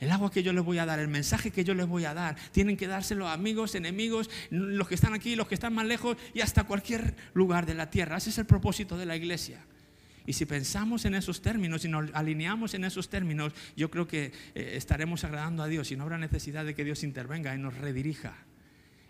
[0.00, 2.14] El agua que yo les voy a dar, el mensaje que yo les voy a
[2.14, 5.86] dar, tienen que dárselo a amigos, enemigos, los que están aquí, los que están más
[5.86, 8.18] lejos y hasta cualquier lugar de la tierra.
[8.18, 9.64] Ese es el propósito de la iglesia.
[10.26, 14.32] Y si pensamos en esos términos y nos alineamos en esos términos, yo creo que
[14.54, 17.74] eh, estaremos agradando a Dios y no habrá necesidad de que Dios intervenga y nos
[17.74, 18.34] redirija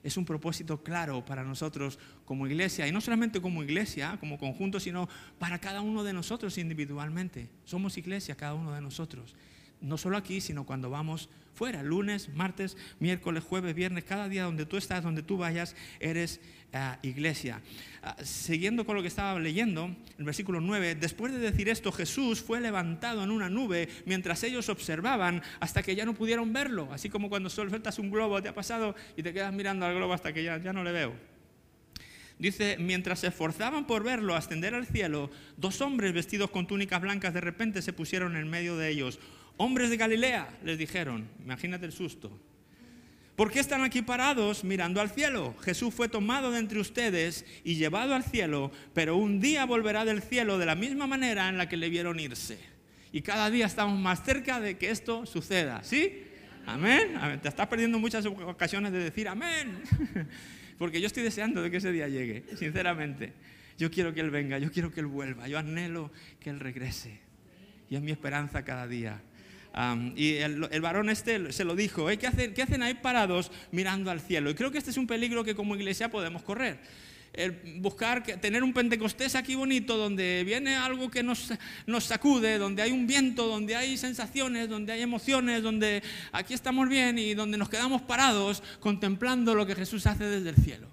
[0.06, 4.78] es un propósito claro para nosotros como iglesia, y no solamente como iglesia, como conjunto,
[4.78, 5.08] sino
[5.40, 7.48] para cada uno de nosotros individualmente.
[7.64, 9.34] Somos iglesia, cada uno de nosotros.
[9.80, 14.66] No solo aquí, sino cuando vamos fuera, lunes, martes, miércoles, jueves, viernes, cada día donde
[14.66, 16.40] tú estás, donde tú vayas, eres
[16.74, 17.62] ah, iglesia.
[18.02, 22.42] Ah, siguiendo con lo que estaba leyendo, el versículo 9, después de decir esto, Jesús
[22.42, 27.08] fue levantado en una nube mientras ellos observaban hasta que ya no pudieron verlo, así
[27.08, 30.32] como cuando sueltas un globo, te ha pasado y te quedas mirando al globo hasta
[30.32, 31.36] que ya, ya no le veo.
[32.38, 37.32] Dice, mientras se esforzaban por verlo ascender al cielo, dos hombres vestidos con túnicas blancas
[37.32, 39.18] de repente se pusieron en medio de ellos.
[39.58, 42.30] Hombres de Galilea, les dijeron, imagínate el susto.
[43.36, 45.54] ¿Por qué están aquí parados mirando al cielo?
[45.62, 50.22] Jesús fue tomado de entre ustedes y llevado al cielo, pero un día volverá del
[50.22, 52.58] cielo de la misma manera en la que le vieron irse.
[53.12, 56.22] Y cada día estamos más cerca de que esto suceda, ¿sí?
[56.66, 57.18] Amén.
[57.40, 59.82] Te estás perdiendo muchas ocasiones de decir amén.
[60.78, 63.32] Porque yo estoy deseando de que ese día llegue, sinceramente.
[63.78, 67.20] Yo quiero que Él venga, yo quiero que Él vuelva, yo anhelo que Él regrese.
[67.88, 69.22] Y es mi esperanza cada día
[70.14, 74.20] y el, varón este se lo dijo, ¿qué, hacen, ¿qué hacen ahí parados mirando al
[74.20, 74.48] cielo?
[74.48, 76.78] Y creo que este es un peligro que como iglesia podemos correr.
[77.80, 81.52] buscar tener un Pentecostés aquí bonito donde viene algo que nos,
[81.86, 86.88] nos sacude, donde hay un viento, donde hay sensaciones, donde hay emociones, donde aquí estamos
[86.88, 90.88] bien y donde nos quedamos parados contemplando lo que Jesús hace desde el cielo.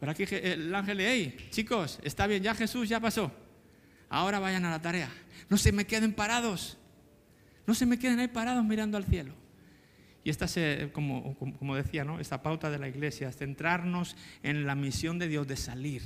[0.00, 3.30] Pero aquí el ángel le, hey, chicos, está bien, ya Jesús ya pasó.
[4.08, 5.10] Ahora vayan a la tarea.
[5.48, 6.79] No se me queden parados.
[7.66, 9.34] No se me queden ahí parados mirando al cielo.
[10.22, 12.20] Y esta, se, como, como decía, ¿no?
[12.20, 16.02] esta pauta de la iglesia, centrarnos en la misión de Dios de salir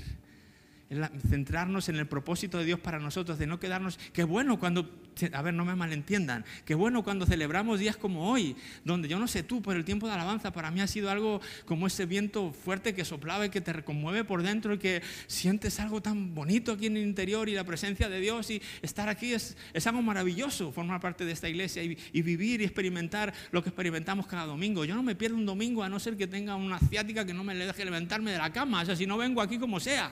[1.29, 4.91] centrarnos en el propósito de Dios para nosotros, de no quedarnos, qué bueno cuando,
[5.33, 9.29] a ver, no me malentiendan, qué bueno cuando celebramos días como hoy, donde yo no
[9.29, 12.53] sé tú, por el tiempo de alabanza, para mí ha sido algo como ese viento
[12.53, 16.73] fuerte que soplaba y que te reconmueve por dentro y que sientes algo tan bonito
[16.73, 20.73] aquí en el interior y la presencia de Dios y estar aquí es, algo maravilloso,
[20.73, 24.85] formar parte de esta iglesia y, y vivir y experimentar lo que experimentamos cada domingo.
[24.85, 27.45] Yo no me pierdo un domingo a no ser que tenga una ciática que no
[27.45, 30.11] me deje levantarme de la cama, o sea, si no vengo aquí como sea.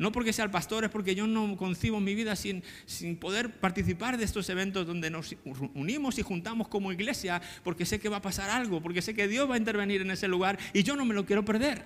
[0.00, 3.60] No porque sea el pastor, es porque yo no concibo mi vida sin, sin poder
[3.60, 5.36] participar de estos eventos donde nos
[5.74, 9.28] unimos y juntamos como iglesia, porque sé que va a pasar algo, porque sé que
[9.28, 11.84] Dios va a intervenir en ese lugar y yo no me lo quiero perder.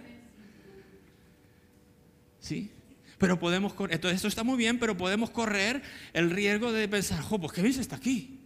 [2.38, 2.70] ¿Sí?
[3.18, 7.40] Pero podemos correr, esto está muy bien, pero podemos correr el riesgo de pensar, jo,
[7.40, 8.43] pues qué bien está aquí.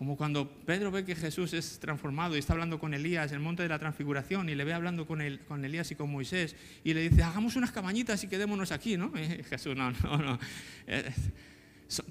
[0.00, 3.42] Como cuando Pedro ve que Jesús es transformado y está hablando con Elías en el
[3.42, 7.02] monte de la transfiguración y le ve hablando con, Elías y con Moisés y le
[7.06, 9.12] dice, hagamos unas cabañitas y quedémonos aquí, ¿no?
[9.50, 10.38] Jesús, no, no, no.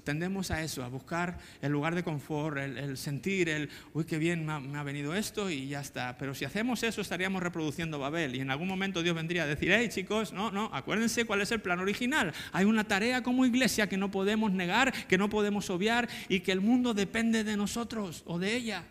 [0.04, 4.44] Tendemos a eso, a buscar el lugar de confort, el, sentir, el, uy, qué bien
[4.44, 6.18] me ha, venido esto y ya está.
[6.18, 9.72] Pero si hacemos eso estaríamos reproduciendo Babel y en algún momento Dios vendría a decir,
[9.72, 12.32] hey chicos, no, no, acuérdense cuál es el plan original.
[12.52, 16.52] Hay una tarea como iglesia que no podemos negar, que no podemos obviar y que
[16.52, 18.84] el mundo depende de nosotros o de ella.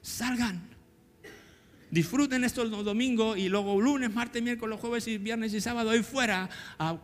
[0.00, 0.72] Salgan.
[1.90, 6.02] Disfruten esto el domingo y luego lunes, martes, miércoles, jueves y viernes y sábado ahí
[6.02, 6.96] fuera a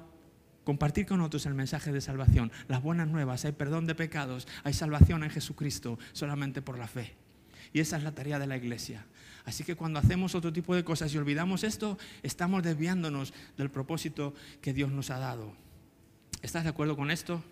[0.69, 4.75] compartir con otros el mensaje de salvación, las buenas nuevas, hay perdón de pecados, hay
[4.75, 7.15] salvación en Jesucristo solamente por la fe.
[7.73, 9.07] Y esa es la tarea de la iglesia.
[9.47, 14.35] Así que cuando hacemos otro tipo de cosas y olvidamos esto, estamos desviándonos del propósito
[14.61, 15.55] que Dios nos ha dado.
[16.43, 17.43] ¿Estás de acuerdo con esto?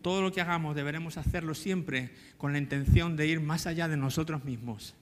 [0.00, 3.96] Todo lo que hagamos deberemos hacerlo siempre con la intención de ir más allá de
[3.96, 4.94] nosotros mismos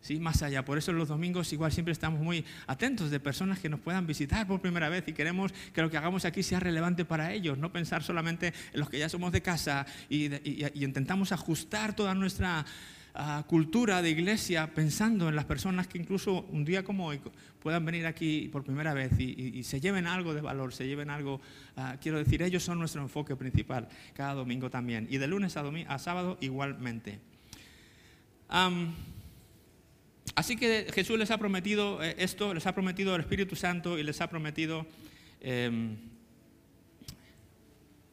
[0.00, 0.18] ¿sí?
[0.18, 0.64] más allá.
[0.64, 4.46] Por eso los domingos igual siempre estamos muy atentos de personas que nos puedan visitar
[4.46, 7.72] por primera vez y queremos que lo que hagamos aquí sea relevante para ellos, no
[7.72, 10.30] pensar solamente en los que ya somos de casa y,
[10.74, 12.64] intentamos ajustar toda nuestra
[13.14, 17.20] ah, cultura de iglesia pensando en las personas que incluso un día como hoy
[17.60, 21.40] puedan venir aquí por primera vez y, se lleven algo de valor, se lleven algo,
[21.76, 25.64] ah, quiero decir, ellos son nuestro enfoque principal cada domingo también y de lunes a,
[25.88, 27.20] a sábado igualmente.
[30.34, 34.02] Así que Jesús les ha prometido eh, esto, les ha prometido el Espíritu Santo y
[34.02, 34.86] les ha prometido
[35.40, 35.96] em,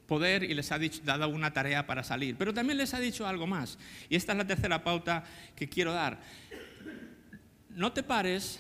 [0.07, 2.35] poder y les ha dado una tarea para salir.
[2.37, 3.77] Pero también les ha dicho algo más.
[4.09, 5.23] Y esta es la tercera pauta
[5.55, 6.19] que quiero dar.
[7.69, 8.59] No te pares,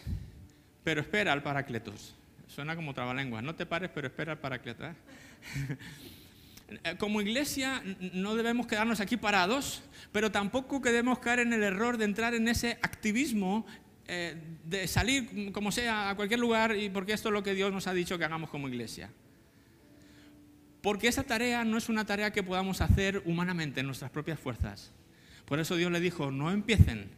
[0.83, 2.13] pero espera al Paracletos.
[2.47, 3.41] Suena como trabalengua.
[3.41, 4.95] No te pares, pero espera al Paracletos.
[6.69, 6.95] ¿eh?
[6.97, 7.81] Como iglesia
[8.13, 12.47] no debemos quedarnos aquí parados, pero tampoco debemos caer en el error de entrar en
[12.47, 13.65] ese activismo
[14.09, 17.73] eh, de salir como sea a cualquier lugar y porque esto es lo que Dios
[17.73, 19.09] nos ha dicho que hagamos como iglesia.
[20.81, 24.93] Porque esa tarea no es una tarea que podamos hacer humanamente en nuestras propias fuerzas.
[25.43, 27.09] Por eso Dios le dijo, no empiecen,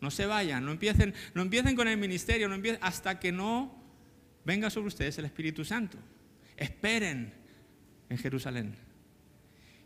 [0.00, 3.74] no se vayan, no empiecen, no empiecen con el ministerio, no empiecen hasta que no
[4.44, 5.98] venga sobre ustedes el Espíritu Santo.
[6.56, 7.32] Esperen
[8.08, 8.85] en Jerusalén.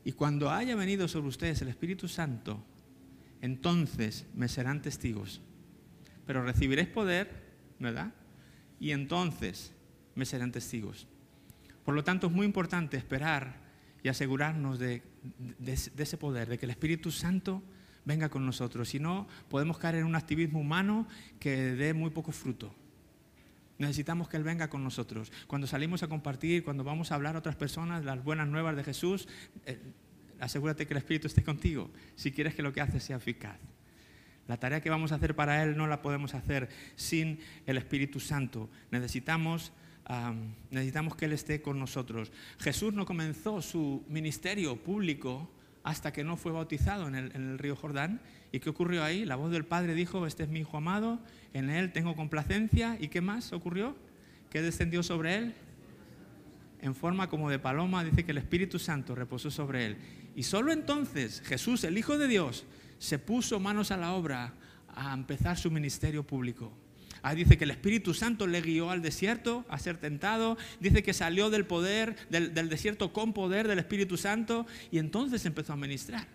[0.05, 2.63] Y cuando haya venido sobre ustedes el Espíritu Santo,
[3.41, 5.41] entonces me serán testigos.
[6.27, 7.31] Pero recibiréis poder,
[7.79, 8.13] ¿verdad?
[8.79, 9.73] Y entonces
[10.15, 11.07] me serán testigos.
[11.85, 13.61] Por lo tanto, es muy importante esperar
[14.03, 15.03] y asegurarnos de,
[15.67, 17.63] ese poder, de que el Espíritu Santo
[18.05, 18.89] venga con nosotros.
[18.89, 21.07] Si no, podemos caer en un activismo humano
[21.39, 22.75] que dé muy poco fruto.
[23.81, 25.33] Necesitamos que Él venga con nosotros.
[25.47, 28.85] Cuando salimos a compartir, cuando vamos a hablar a otras personas las buenas nuevas de
[28.85, 29.27] Jesús,
[29.65, 29.81] eh,
[30.39, 33.57] asegúrate que el Espíritu esté contigo si quieres que lo que haces sea eficaz.
[34.49, 38.21] La tarea que vamos a hacer para Él no la podemos hacer sin el Espíritu
[38.21, 38.69] Santo.
[38.91, 39.73] Necesitamos,
[40.71, 42.33] necesitamos que Él esté con nosotros.
[42.59, 45.51] Jesús no comenzó su ministerio público
[45.85, 48.21] hasta que no fue bautizado en el, en el, río Jordán.
[48.53, 49.25] ¿Y qué ocurrió ahí?
[49.25, 51.19] La voz del Padre dijo, este es mi Hijo amado,
[51.53, 52.97] en Él tengo complacencia.
[53.01, 53.97] ¿Y qué más ocurrió?
[54.51, 55.55] ¿Qué descendió sobre Él?
[56.81, 59.97] En forma como de paloma, dice que el Espíritu Santo reposó sobre Él.
[60.35, 62.65] Y solo entonces Jesús, el Hijo de Dios,
[62.99, 64.55] se puso manos a la obra
[64.89, 66.73] a empezar su ministerio público.
[67.23, 70.57] Ahí dice que el Espíritu Santo le guió al desierto a ser tentado.
[70.81, 75.75] Dice que salió del poder, del, desierto con poder del Espíritu Santo y entonces empezó
[75.75, 76.27] a ministrar.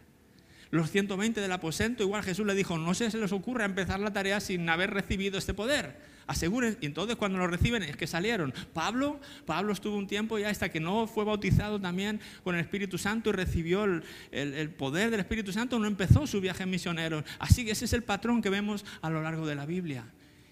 [0.76, 4.42] Los 120 del aposento, igual Jesús le dijo, no se les ocurra empezar la tarea
[4.42, 5.96] sin haber recibido este poder.
[6.28, 8.54] Aseguren, y entonces cuando lo reciben es que salieron.
[8.74, 12.98] Pablo, Pablo estuvo un tiempo ya hasta que no fue bautizado también con el Espíritu
[12.98, 17.24] Santo y recibió el, el poder del Espíritu Santo, no empezó su viaje misionero.
[17.40, 20.04] Así que ese es el patrón que vemos a lo largo de la Biblia.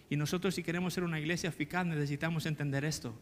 [0.10, 3.14] Y nosotros si queremos ser una iglesia eficaz necesitamos entender esto.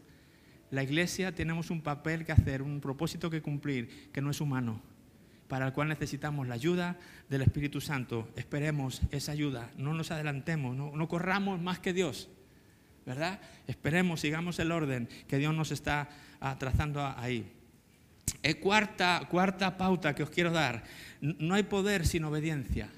[0.70, 4.80] La iglesia tenemos un papel que hacer, un propósito que cumplir, que no es humano,
[5.52, 6.96] para el cual necesitamos la ayuda
[7.28, 8.26] del Espíritu Santo.
[8.36, 12.30] Esperemos esa ayuda, no nos adelantemos, no, corramos más que Dios,
[13.04, 13.38] ¿verdad?
[13.66, 16.08] Esperemos, sigamos el orden que Dios nos está
[16.40, 17.52] ah, trazando ahí.
[18.42, 20.84] Eh, cuarta, cuarta pauta que os quiero dar,
[21.20, 22.88] no hay poder sin obediencia.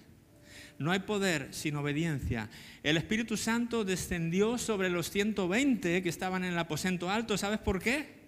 [0.78, 2.50] No hay poder sin obediencia.
[2.84, 7.36] El Espíritu Santo descendió sobre los 120 que estaban en el aposento alto.
[7.36, 8.23] ¿Sabes por qué?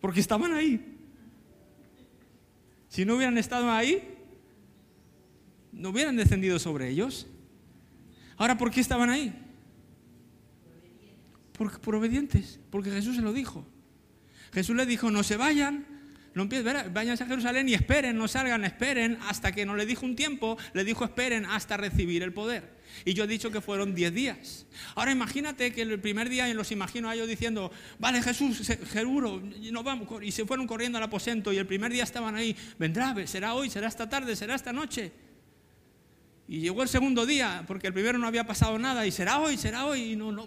[0.00, 0.96] Porque estaban ahí.
[2.88, 4.16] Si no hubieran estado ahí,
[5.72, 7.26] no hubieran descendido sobre ellos.
[8.36, 9.34] Ahora, ¿por qué estaban ahí?
[11.52, 13.66] Por, por obedientes, porque Jesús se lo dijo.
[14.52, 15.98] Jesús le dijo, no se vayan
[16.38, 20.06] no empiecen, vayan a Jerusalén y esperen, no salgan, esperen, hasta que no le dijo
[20.06, 22.77] un tiempo, le dijo esperen hasta recibir el poder.
[23.04, 24.66] Y yo he dicho que fueron 10 días.
[24.94, 28.58] Ahora imagínate que el primer día, los imagino a ellos diciendo, vale Jesús,
[28.90, 29.40] seguro,
[29.72, 33.14] nos vamos, y se fueron corriendo al aposento, y el primer día estaban ahí, vendrá,
[33.26, 35.12] será hoy, será esta tarde, será esta noche.
[36.48, 39.56] Y llegó el segundo día, porque el primero no había pasado nada, y será hoy,
[39.56, 40.46] será hoy, y, no, no,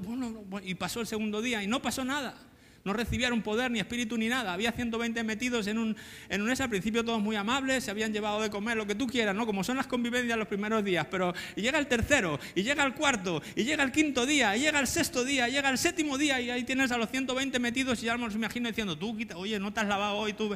[0.63, 2.50] y pasó el segundo día, y no pasó nada.
[2.83, 4.53] No recibieron poder ni espíritu ni nada.
[4.53, 5.95] Había 120 metidos en un,
[6.29, 9.07] en un al principio todos muy amables, se habían llevado de comer lo que tú
[9.07, 9.45] quieras, ¿no?
[9.45, 11.07] Como son las convivencias los primeros días.
[11.09, 14.61] Pero y llega el tercero, y llega el cuarto, y llega el quinto día, y
[14.61, 17.59] llega el sexto día, y llega el séptimo día, y ahí tienes a los 120
[17.59, 20.55] metidos y ya me imagino diciendo, tú, quita, oye, no te has lavado hoy, tú,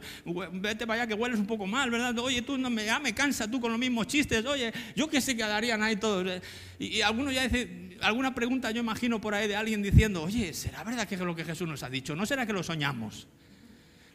[0.53, 2.17] vete para allá que hueles un poco mal, ¿verdad?
[2.19, 5.21] Oye, tú no me, ya me cansa tú con los mismos chistes, oye, yo qué
[5.21, 6.41] sé que darían ahí todos.
[6.79, 10.53] Y, y algunos ya dicen, alguna pregunta yo imagino por ahí de alguien diciendo, oye,
[10.53, 12.15] ¿será verdad que es lo que Jesús nos ha dicho?
[12.15, 13.27] ¿No será que lo soñamos?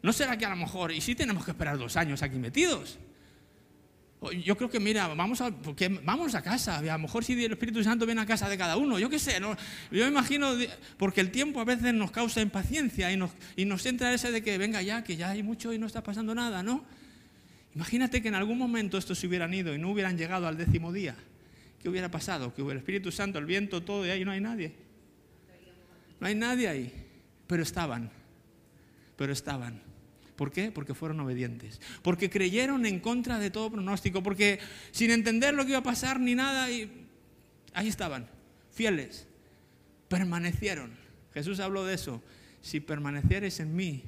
[0.02, 2.98] ¿No será que a lo mejor, y si tenemos que esperar dos años aquí metidos?
[4.44, 6.78] Yo creo que, mira, vamos a, porque vamos a casa.
[6.78, 9.18] A lo mejor si el Espíritu Santo viene a casa de cada uno, yo qué
[9.18, 9.40] sé.
[9.40, 9.56] ¿no?
[9.90, 10.52] Yo imagino,
[10.98, 14.42] porque el tiempo a veces nos causa impaciencia y nos, y nos entra ese de
[14.42, 16.84] que venga ya, que ya hay mucho y no está pasando nada, ¿no?
[17.74, 20.92] Imagínate que en algún momento estos se hubieran ido y no hubieran llegado al décimo
[20.92, 21.14] día.
[21.80, 22.54] ¿Qué hubiera pasado?
[22.54, 24.74] Que hubiera el Espíritu Santo, el viento, todo, y ahí no hay nadie.
[26.20, 27.06] No hay nadie ahí.
[27.46, 28.10] Pero estaban.
[29.16, 29.82] Pero estaban.
[30.36, 30.70] ¿Por qué?
[30.70, 31.80] Porque fueron obedientes.
[32.02, 34.22] Porque creyeron en contra de todo pronóstico.
[34.22, 34.58] Porque
[34.90, 37.06] sin entender lo que iba a pasar ni nada, y
[37.72, 38.28] ahí estaban,
[38.70, 39.26] fieles.
[40.08, 40.92] Permanecieron.
[41.32, 42.22] Jesús habló de eso.
[42.60, 44.04] Si permanecieres en mí,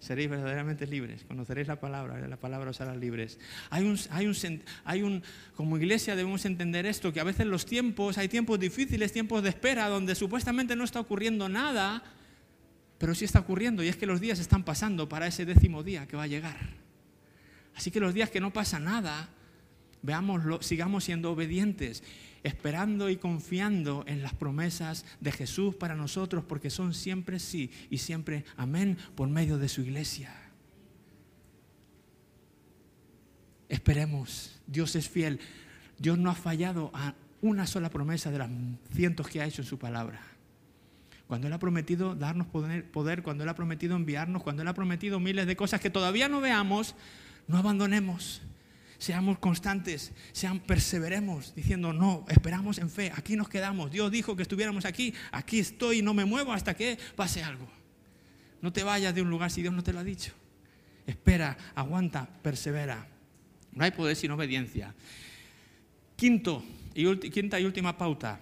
[0.00, 3.38] seréis verdaderamente libres, conoceréis la palabra, la palabra os hará libres.
[3.70, 5.22] Hay un, hay un, hay un,
[5.56, 9.48] como iglesia debemos entender esto, que a veces los tiempos, hay tiempos difíciles, tiempos de
[9.48, 12.02] espera, donde supuestamente no está ocurriendo nada,
[12.98, 16.06] pero sí está ocurriendo, y es que los días están pasando para ese décimo día
[16.06, 16.56] que va a llegar.
[17.74, 19.30] Así que los días que no pasa nada,
[20.02, 22.02] veámoslo, sigamos siendo obedientes
[22.42, 27.98] esperando y confiando en las promesas de Jesús para nosotros, porque son siempre sí y
[27.98, 30.34] siempre amén por medio de su iglesia.
[33.68, 35.40] Esperemos, Dios es fiel,
[35.98, 38.50] Dios no ha fallado a una sola promesa de las
[38.94, 40.20] cientos que ha hecho en su palabra.
[41.26, 45.20] cuando Él ha prometido darnos poder, cuando Él ha prometido enviarnos, cuando Él ha prometido
[45.20, 46.94] miles de cosas que todavía no veamos,
[47.46, 48.40] no abandonemos.
[48.98, 53.92] Seamos constantes, sean, perseveremos diciendo, no, esperamos en fe, aquí nos quedamos.
[53.92, 57.68] Dios dijo que estuviéramos aquí, aquí estoy y no me muevo hasta que pase algo.
[58.60, 60.32] No te vayas de un lugar si Dios no te lo ha dicho.
[61.06, 63.06] Espera, aguanta, persevera.
[63.72, 64.92] No hay poder sin obediencia.
[66.16, 68.40] Quinto y quinta y última pauta.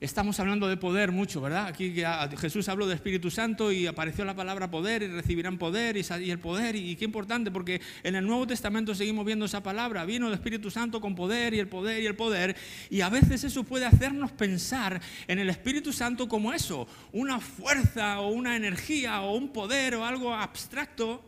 [0.00, 1.66] Estamos hablando de poder mucho, ¿verdad?
[1.66, 1.94] Aquí
[2.38, 6.38] Jesús habló de Espíritu Santo y apareció la palabra poder y recibirán poder y, el
[6.38, 6.74] poder.
[6.74, 10.06] Y, qué importante, porque en el Nuevo Testamento seguimos viendo esa palabra.
[10.06, 12.56] Vino el Espíritu Santo con poder y el poder y el poder.
[12.88, 18.20] Y a veces eso puede hacernos pensar en el Espíritu Santo como eso, una fuerza
[18.20, 21.22] o una energía o un poder o algo abstracto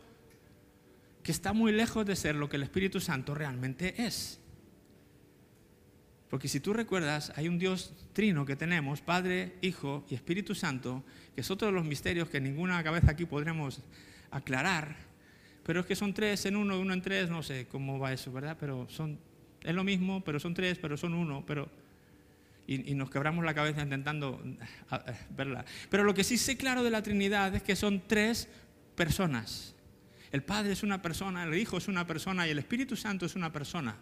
[1.21, 4.39] que está muy lejos de ser lo que el Espíritu Santo realmente es.
[6.33, 11.03] Porque si tú recuerdas, hay un Dios trino que tenemos, Padre, Hijo y Espíritu Santo,
[11.35, 13.83] que es otro de los misterios que ninguna cabeza aquí podremos
[14.31, 14.95] aclarar,
[15.63, 18.31] pero es que son tres en uno, uno en tres, no sé cómo va eso,
[18.31, 18.57] ¿verdad?
[18.59, 19.19] Pero son,
[19.61, 21.69] es lo mismo, pero son tres, pero son uno, pero...
[22.65, 24.41] Y, y nos quebramos la cabeza intentando
[25.37, 25.65] verla.
[25.91, 28.49] Pero lo que sí sé claro de la Trinidad es que son tres
[28.95, 29.75] personas.
[30.31, 33.35] El Padre es una persona, el Hijo es una persona y el Espíritu Santo es
[33.35, 33.97] una persona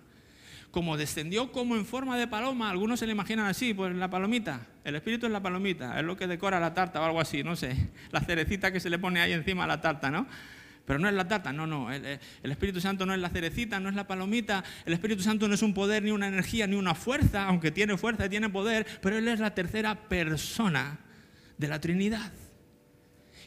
[0.72, 4.68] como descendió como en forma de paloma, algunos se le imaginan así, pues la palomita,
[4.84, 7.56] el espíritu es la palomita, es lo que decora la tarta o algo así, no
[7.56, 7.76] sé,
[8.12, 10.26] la cerecita que se le pone ahí encima a la tarta, ¿no?
[10.86, 13.80] Pero no es la tarta, no, no, el, el, Espíritu Santo no es la cerecita,
[13.80, 16.76] no es la palomita, el Espíritu Santo no es un poder, ni una energía, ni
[16.76, 21.00] una fuerza, aunque tiene fuerza y tiene poder, pero Él es la tercera persona
[21.58, 22.32] de la Trinidad.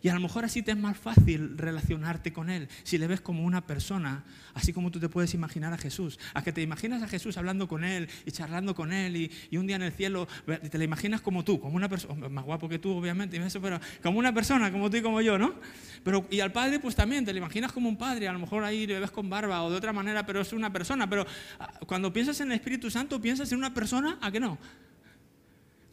[0.05, 3.23] Y a lo mejor así te es más fácil relacionarte con Él, si le ves
[3.23, 6.19] como una persona, así como tú te puedes imaginar a Jesús.
[6.35, 9.17] A que te imaginas a Jesús hablando con Él y charlando con Él
[9.51, 10.29] y, un día en el cielo
[10.71, 14.19] te la imaginas como tú, como una persona, más guapo que tú obviamente, pero como
[14.19, 15.55] una persona, como tú y como yo, ¿no?
[16.03, 18.63] Pero, y al Padre pues también, te lo imaginas como un Padre, a lo mejor
[18.63, 21.09] ahí le ves con barba o de otra manera, pero es una persona.
[21.09, 21.27] Pero
[21.59, 24.19] ah, cuando piensas en el Espíritu Santo, ¿piensas en una persona?
[24.21, 24.59] ¿A qué no?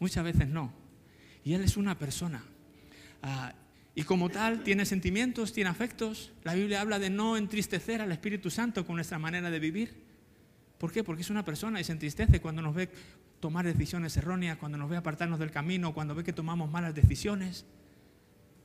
[0.01, 0.74] Muchas veces no.
[1.45, 2.43] Y Él es una persona.
[3.24, 3.53] Ah,
[3.94, 6.32] y como tal, tiene sentimientos, tiene afectos.
[6.44, 9.94] La Biblia habla de no entristecer al Espíritu Santo con nuestra manera de vivir.
[10.78, 11.04] ¿Por qué?
[11.04, 12.89] Porque es una persona y se entristece cuando nos ve
[13.42, 17.66] tomar decisiones erróneas, cuando nos ve apartarnos del camino, cuando ve que tomamos malas decisiones.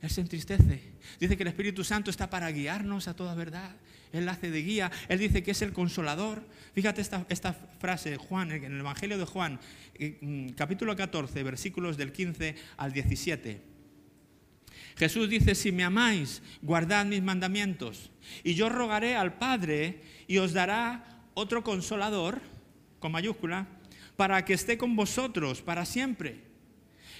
[0.01, 0.93] Él se entristece.
[1.19, 3.75] Dice que el Espíritu Santo está para guiarnos a toda verdad.
[4.13, 4.91] Él hace de guía.
[5.09, 6.41] Él dice que es el consolador.
[6.73, 9.59] Fíjate esta, esta frase, Juan, en el Evangelio de Juan,
[9.95, 13.76] eh, mm, capítulo 14, versículos del 15 al 17.
[14.97, 18.09] Jesús dice, si me amáis, guardad mis mandamientos.
[18.43, 22.41] Y yo rogaré al Padre y os dará otro consolador,
[22.99, 23.67] con mayúscula,
[24.15, 26.41] para que esté con vosotros para siempre.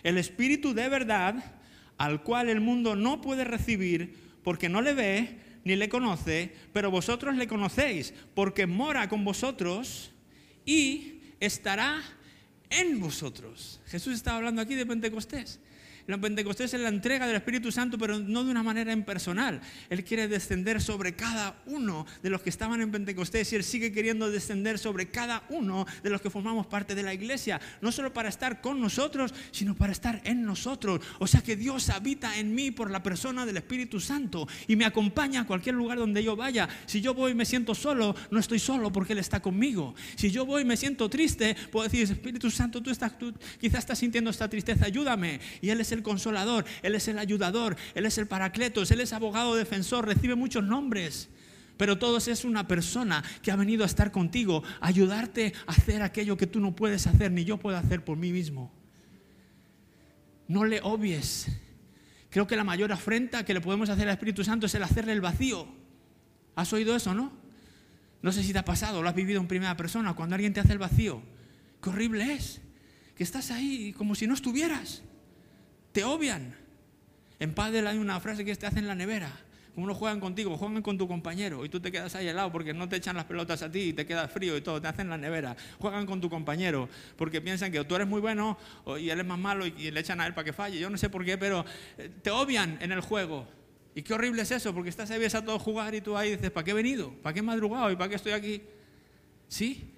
[0.02, 1.62] El Espíritu de verdad,
[2.00, 6.90] al cual el mundo no puede recibir porque no le ve ni le conoce, pero
[6.90, 10.12] vosotros le conocéis porque mora con vosotros
[10.66, 12.02] y estará
[12.72, 13.82] en vosotros.
[13.86, 15.60] Jesús está hablando aquí de Pentecostés.
[16.08, 19.60] La Pentecostés es la entrega del Espíritu Santo, pero no de una manera impersonal.
[19.90, 23.92] Él quiere descender sobre cada uno de los que estaban en Pentecostés y Él sigue
[23.92, 27.60] queriendo descender sobre cada uno de los que formamos parte de la iglesia.
[27.82, 31.02] No solo para estar con nosotros, sino para estar en nosotros.
[31.20, 34.86] O sea que Dios habita en mí por la persona del Espíritu Santo y me
[34.86, 36.70] acompaña a cualquier lugar donde yo vaya.
[36.86, 39.94] Si yo voy y me siento solo, no estoy solo porque Él está conmigo.
[40.16, 43.80] Si yo voy y me siento triste, puedo decir, Espíritu Santo, tú, estás, tú quizás
[43.80, 45.42] estás sintiendo esta tristeza, ayúdame.
[45.60, 49.02] Y Él es el el consolador, Él es el ayudador, Él es el paracletos, Él
[49.02, 51.30] es abogado defensor, recibe muchos nombres.
[51.78, 56.36] Pero todos es una persona que ha venido a estar contigo, ayudarte a hacer aquello
[56.36, 58.72] que tú no puedes hacer, ni yo puedo hacer por mí mismo.
[60.48, 61.48] No le obvies.
[62.30, 65.14] Creo que la mayor afrenta que le podemos hacer al Espíritu Santo es el hacerle
[65.14, 65.68] el vacío.
[66.56, 67.32] ¿Has oído eso, no?
[68.22, 70.60] No sé si te ha pasado, lo has vivido en primera persona, cuando alguien te
[70.60, 71.22] hace el vacío.
[71.82, 72.62] Qué horrible es.
[73.16, 75.04] Que estás ahí como si no estuvieras
[75.98, 76.54] te obvian.
[77.40, 79.32] En Padel hay una frase que te hacen en la nevera.
[79.74, 82.52] Como no juegan contigo, juegan con tu compañero y tú te quedas ahí al lado
[82.52, 84.88] porque no te echan las pelotas a ti y te queda frío y todo, te
[84.88, 85.58] hacen la nevera.
[85.80, 88.60] Juegan con tu compañero porque piensan que tú eres muy bueno
[89.00, 90.78] y él es más malo y, le echan a él para que falle.
[90.78, 91.66] Yo no sé por qué, pero
[91.98, 93.48] eh, te obvian en el juego.
[93.96, 96.36] Y qué horrible es eso, porque estás ahí, ves a todos jugar y tú ahí
[96.36, 97.12] dices, ¿para qué he venido?
[97.24, 97.90] ¿Para qué he madrugado?
[97.90, 98.62] ¿Y para qué estoy aquí?
[99.48, 99.96] ¿Sí?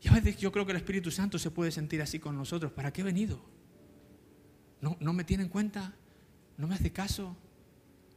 [0.00, 2.72] Y a veces yo creo que el Espíritu Santo se puede sentir así con nosotros.
[2.72, 3.52] ¿Para qué he venido?
[5.00, 5.92] No, me tiene en cuenta,
[6.56, 7.36] no me hace caso,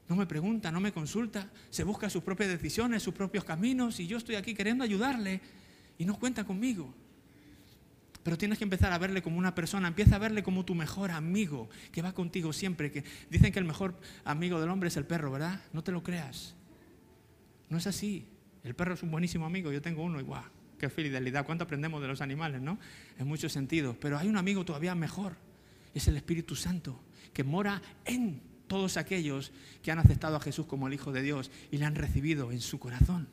[0.07, 4.07] no me pregunta, no me consulta, se busca sus propias decisiones, sus propios caminos y
[4.07, 5.41] yo estoy aquí queriendo ayudarle
[5.97, 6.93] y no cuenta conmigo.
[8.23, 11.11] pero tienes que empezar a verle como una persona, empieza a verle como tu mejor
[11.11, 13.95] amigo, que va contigo siempre, que dicen que el mejor
[14.25, 15.61] amigo del hombre es el perro, ¿verdad?
[15.71, 16.53] No te lo creas.
[17.69, 18.27] No es así.
[18.65, 20.43] El perro es un buenísimo amigo, yo tengo uno y guau,
[20.77, 22.77] qué fidelidad, cuánto aprendemos de los animales, ¿no?
[23.17, 25.37] En muchos sentidos, pero hay un amigo todavía mejor,
[25.97, 26.99] es el Espíritu Santo,
[27.33, 31.51] que mora en todos aquellos que han aceptado a Jesús como el Hijo de Dios
[31.71, 33.27] y le han recibido en su corazón.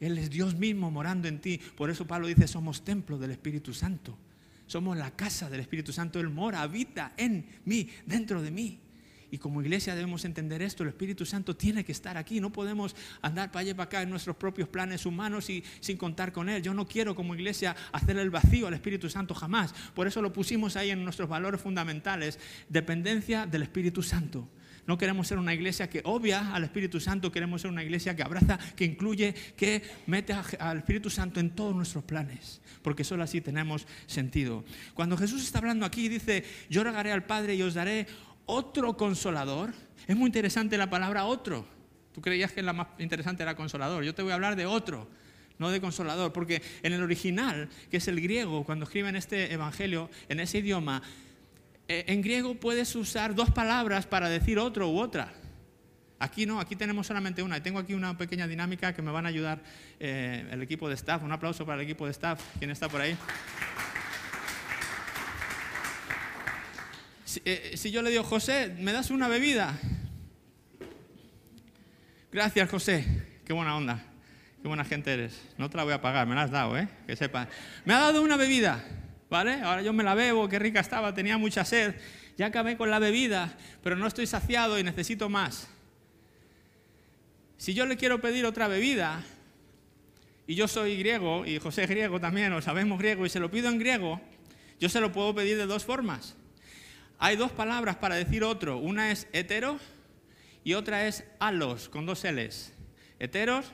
[0.00, 1.60] Él es Dios mismo morando en ti.
[1.76, 4.16] Por eso Pablo dice, somos templo del Espíritu Santo.
[4.66, 6.20] Somos la casa del Espíritu Santo.
[6.20, 8.78] Él mora, habita en mí, dentro de mí.
[9.36, 12.96] Y como iglesia debemos entender esto, el Espíritu Santo tiene que estar aquí, no podemos
[13.20, 16.48] andar para allá y para acá en nuestros propios planes humanos y sin contar con
[16.48, 16.62] Él.
[16.62, 19.74] Yo no quiero como iglesia hacer el vacío al Espíritu Santo jamás.
[19.94, 22.38] Por eso lo pusimos ahí en nuestros valores fundamentales,
[22.70, 24.48] dependencia del Espíritu Santo.
[24.86, 28.22] No queremos ser una iglesia que obvia al Espíritu Santo, queremos ser una iglesia que
[28.22, 33.40] abraza, que incluye, que mete al Espíritu Santo en todos nuestros planes, porque solo así
[33.40, 34.64] tenemos sentido.
[34.94, 38.06] Cuando Jesús está hablando aquí, dice, yo rogaré al Padre y os daré
[38.46, 39.74] otro consolador.
[40.06, 41.66] Es muy interesante la palabra otro.
[42.12, 44.02] Tú creías que la más interesante era consolador.
[44.02, 45.06] Yo te voy a hablar de otro,
[45.58, 50.08] no de consolador, porque en el original, que es el griego, cuando escriben este evangelio
[50.28, 51.02] en ese idioma,
[51.88, 55.34] eh, en griego puedes usar dos palabras para decir otro u otra.
[56.18, 57.62] Aquí no, aquí tenemos solamente una.
[57.62, 59.62] Tengo aquí una pequeña dinámica que me van a ayudar
[60.00, 61.22] eh, el equipo de staff.
[61.22, 62.40] Un aplauso para el equipo de staff.
[62.58, 63.16] ¿Quién está por ahí?
[67.36, 69.78] Si, eh, si yo le digo, José, ¿me das una bebida?
[72.32, 73.04] Gracias, José.
[73.44, 74.02] Qué buena onda.
[74.62, 75.38] Qué buena gente eres.
[75.58, 76.88] No te la voy a pagar, me la has dado, ¿eh?
[77.06, 77.46] Que sepa.
[77.84, 78.82] Me ha dado una bebida.
[79.28, 79.60] ¿vale?
[79.60, 81.94] Ahora yo me la bebo, qué rica estaba, tenía mucha sed,
[82.38, 85.68] ya acabé con la bebida, pero no estoy saciado y necesito más.
[87.58, 89.22] Si yo le quiero pedir otra bebida,
[90.46, 93.50] y yo soy griego, y José es griego también, o sabemos griego, y se lo
[93.50, 94.22] pido en griego,
[94.78, 96.36] yo se lo puedo pedir de dos formas.
[97.18, 99.78] Hay dos palabras para decir otro, una es hetero
[100.64, 102.72] y otra es alos, con dos L's.
[103.18, 103.72] Heteros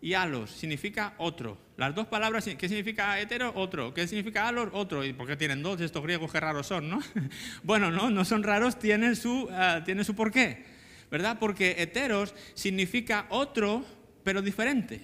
[0.00, 1.58] y alos significa otro.
[1.76, 3.52] Las dos palabras, ¿qué significa hetero?
[3.54, 3.92] Otro.
[3.92, 4.70] ¿Qué significa alos?
[4.72, 5.04] Otro.
[5.04, 5.80] ¿Y por qué tienen dos?
[5.80, 7.00] Estos griegos qué raros son, ¿no?
[7.62, 10.64] bueno, no, no son raros, tienen su, uh, tienen su porqué,
[11.10, 11.38] ¿verdad?
[11.38, 13.84] Porque heteros significa otro,
[14.24, 15.00] pero diferente.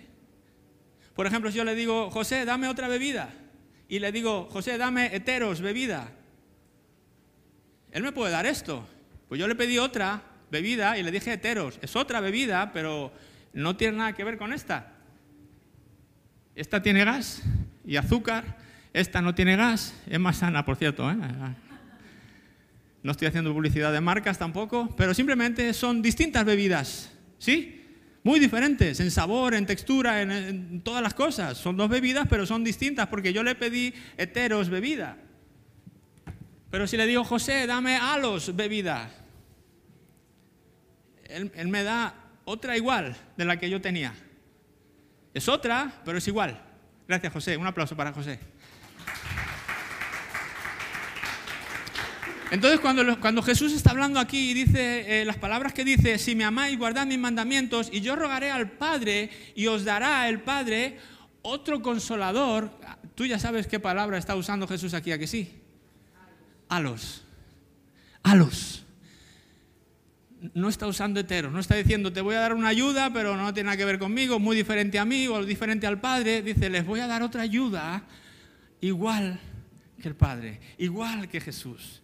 [1.15, 3.35] Por ejemplo, si yo le digo, José, dame otra bebida,
[3.89, 6.11] y le digo, José, dame heteros, bebida,
[7.97, 8.87] él me puede dar esto.
[9.27, 11.79] Pues yo le pedí otra bebida y le dije heteros.
[11.81, 13.11] Es otra bebida, pero
[13.55, 14.93] no tiene nada que ver con esta.
[16.55, 17.43] Esta tiene gas
[17.87, 18.59] y azúcar,
[18.93, 21.11] esta no tiene gas, es más sana, por cierto.
[21.11, 21.17] ¿eh?
[23.03, 27.83] No estoy haciendo publicidad de marcas tampoco, pero simplemente son distintas bebidas, ¿sí?
[28.23, 31.57] Muy diferentes en sabor, en textura, en, en todas las cosas.
[31.57, 35.17] Son dos bebidas, pero son distintas porque yo le pedí heteros bebida.
[36.71, 39.11] Pero si le digo, José, dame halos bebida,
[41.29, 42.15] él, me da
[42.45, 44.15] otra igual de la que yo tenía.
[45.35, 46.61] Es otra, pero es igual.
[47.07, 47.57] Gracias, José.
[47.57, 48.39] Un aplauso para José.
[52.51, 56.37] Entonces, cuando, cuando, Jesús está hablando aquí y dice eh, las palabras que dice, si
[56.37, 60.99] me amáis, guardad mis mandamientos, y yo rogaré al Padre y os dará el Padre
[61.43, 62.71] otro consolador,
[63.17, 65.66] tú ya sabes qué palabra está usando Jesús aquí, ¿a que sí?
[66.69, 67.25] Alos.
[68.23, 68.87] Alos
[70.55, 73.53] no está usando hetero, no está diciendo te voy a dar una ayuda, pero no
[73.55, 76.43] tiene nada que ver conmigo, muy diferente a mí o diferente al Padre.
[76.43, 78.05] Dice, les voy a dar otra ayuda
[78.81, 79.41] igual
[80.01, 82.03] que el Padre, igual que Jesús.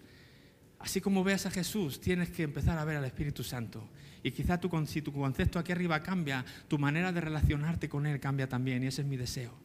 [0.79, 3.89] Así como veas a Jesús, tienes que empezar a ver al Espíritu Santo.
[4.25, 8.19] Y quizá tu, si tu concepto aquí arriba cambia, tu manera de relacionarte con Él
[8.19, 9.62] cambia también, y ese es mi deseo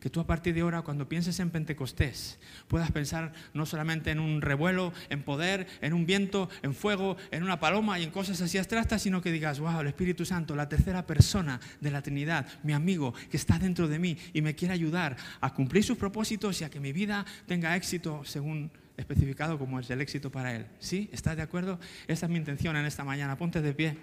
[0.00, 2.38] que tú a partir de ahora, cuando pienses en Pentecostés,
[2.68, 7.42] puedas pensar no solamente en un revuelo, en poder, en un viento, en fuego, en
[7.42, 10.68] una paloma y en cosas así abstractas, sino que digas, wow, el Espíritu Santo, la
[10.68, 14.74] tercera persona de la Trinidad, mi amigo que está dentro de mí y me quiere
[14.74, 19.80] ayudar a cumplir sus propósitos y a que mi vida tenga éxito según especificado como
[19.80, 20.66] es el éxito para Él.
[20.78, 21.08] ¿Sí?
[21.12, 21.78] ¿Estás de acuerdo?
[22.06, 23.36] Esa es mi intención en esta mañana.
[23.36, 23.96] Ponte de pie.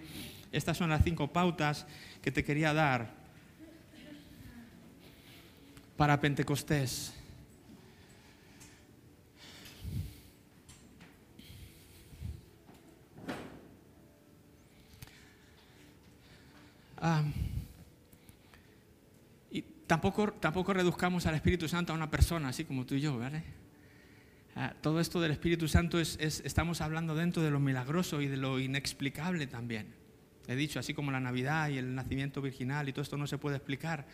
[0.52, 1.86] Estas son las cinco pautas
[2.22, 3.25] que te quería dar
[5.98, 7.14] para Pentecostés.
[16.98, 17.24] Ah,
[19.52, 23.18] y tampoco, tampoco reduzcamos al Espíritu Santo a una persona, así como tú y yo,
[23.18, 23.44] ¿vale?
[24.56, 28.38] Ah, todo esto del Espíritu Santo es, estamos hablando dentro de lo milagroso y de
[28.38, 29.94] lo inexplicable también.
[30.48, 33.38] He dicho, así como la Navidad y el nacimiento virginal y todo esto no se
[33.38, 34.06] puede explicar.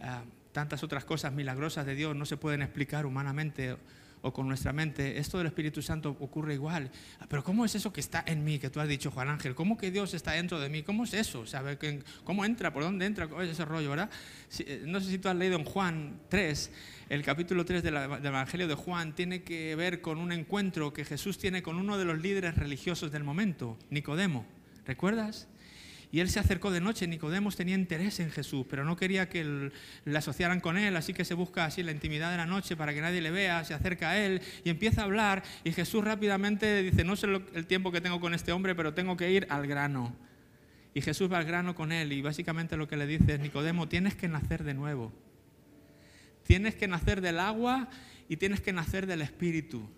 [0.00, 3.76] Ah, tantas otras cosas milagrosas de Dios no se pueden explicar humanamente
[4.22, 6.90] o con nuestra mente, esto del Espíritu Santo ocurre igual.
[7.20, 9.54] Ah, pero ¿cómo es eso que está en mí, que tú has dicho, Juan Ángel?
[9.54, 10.82] ¿Cómo que Dios está dentro de mí?
[10.82, 11.44] ¿Cómo es eso?
[11.44, 11.76] ¿Sabe?
[12.24, 12.72] ¿Cómo entra?
[12.72, 13.28] ¿Por dónde entra?
[13.28, 14.10] ¿Cómo es ese rollo, verdad?
[14.60, 16.70] Eh, no sé si tú has leído en Juan 3,
[17.08, 21.36] el capítulo 3 del Evangelio de Juan, tiene que ver con un encuentro que Jesús
[21.38, 24.46] tiene con uno de los líderes religiosos del momento, Nicodemo.
[24.86, 25.48] ¿Recuerdas?
[26.12, 27.08] Y él se acercó de noche.
[27.08, 29.70] Nicodemos tenía interés en Jesús, pero no quería que
[30.04, 32.92] le asociaran con él, así que se busca así la intimidad de la noche para
[32.92, 35.42] que nadie le vea, se acerca a él y empieza a hablar.
[35.64, 39.16] Y Jesús rápidamente dice, no sé el tiempo que tengo con este hombre, pero tengo
[39.16, 40.14] que ir al grano.
[40.92, 43.88] Y Jesús va al grano con él y básicamente lo que le dice es, Nicodemo,
[43.88, 45.10] tienes que nacer de nuevo.
[46.44, 47.88] Tienes que nacer del agua
[48.28, 49.88] y tienes que nacer del Espíritu.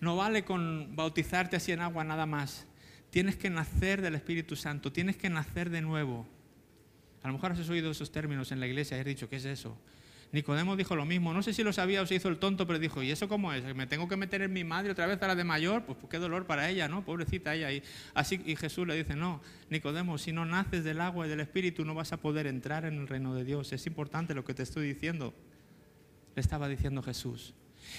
[0.00, 2.66] No vale con bautizarte así en agua nada más.
[3.12, 6.26] Tienes que nacer del Espíritu Santo, tienes que nacer de nuevo.
[7.22, 9.44] A lo mejor has oído esos términos en la iglesia y has dicho, ¿qué es
[9.44, 9.76] eso?
[10.32, 12.78] Nicodemo dijo lo mismo, no sé si lo sabía o se hizo el tonto, pero
[12.78, 13.62] dijo, ¿y eso cómo es?
[13.74, 15.84] ¿Me tengo que meter en mi madre otra vez a la de mayor?
[15.84, 17.04] Pues, pues qué dolor para ella, ¿no?
[17.04, 17.70] Pobrecita ella.
[17.70, 17.82] Y,
[18.14, 21.84] así, y Jesús le dice, no, Nicodemo, si no naces del agua y del Espíritu
[21.84, 23.74] no vas a poder entrar en el reino de Dios.
[23.74, 25.34] Es importante lo que te estoy diciendo.
[26.34, 27.52] Le estaba diciendo Jesús.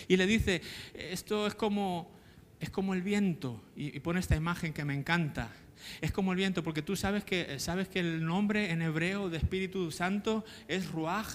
[0.08, 0.64] Y le dice,
[0.96, 2.23] esto es como
[2.64, 5.52] es como el viento, y, pone esta imagen que me encanta.
[6.00, 9.38] Es como el viento, porque tú sabes que, sabes que el nombre en hebreo de
[9.38, 11.28] Espíritu Santo es Ruach,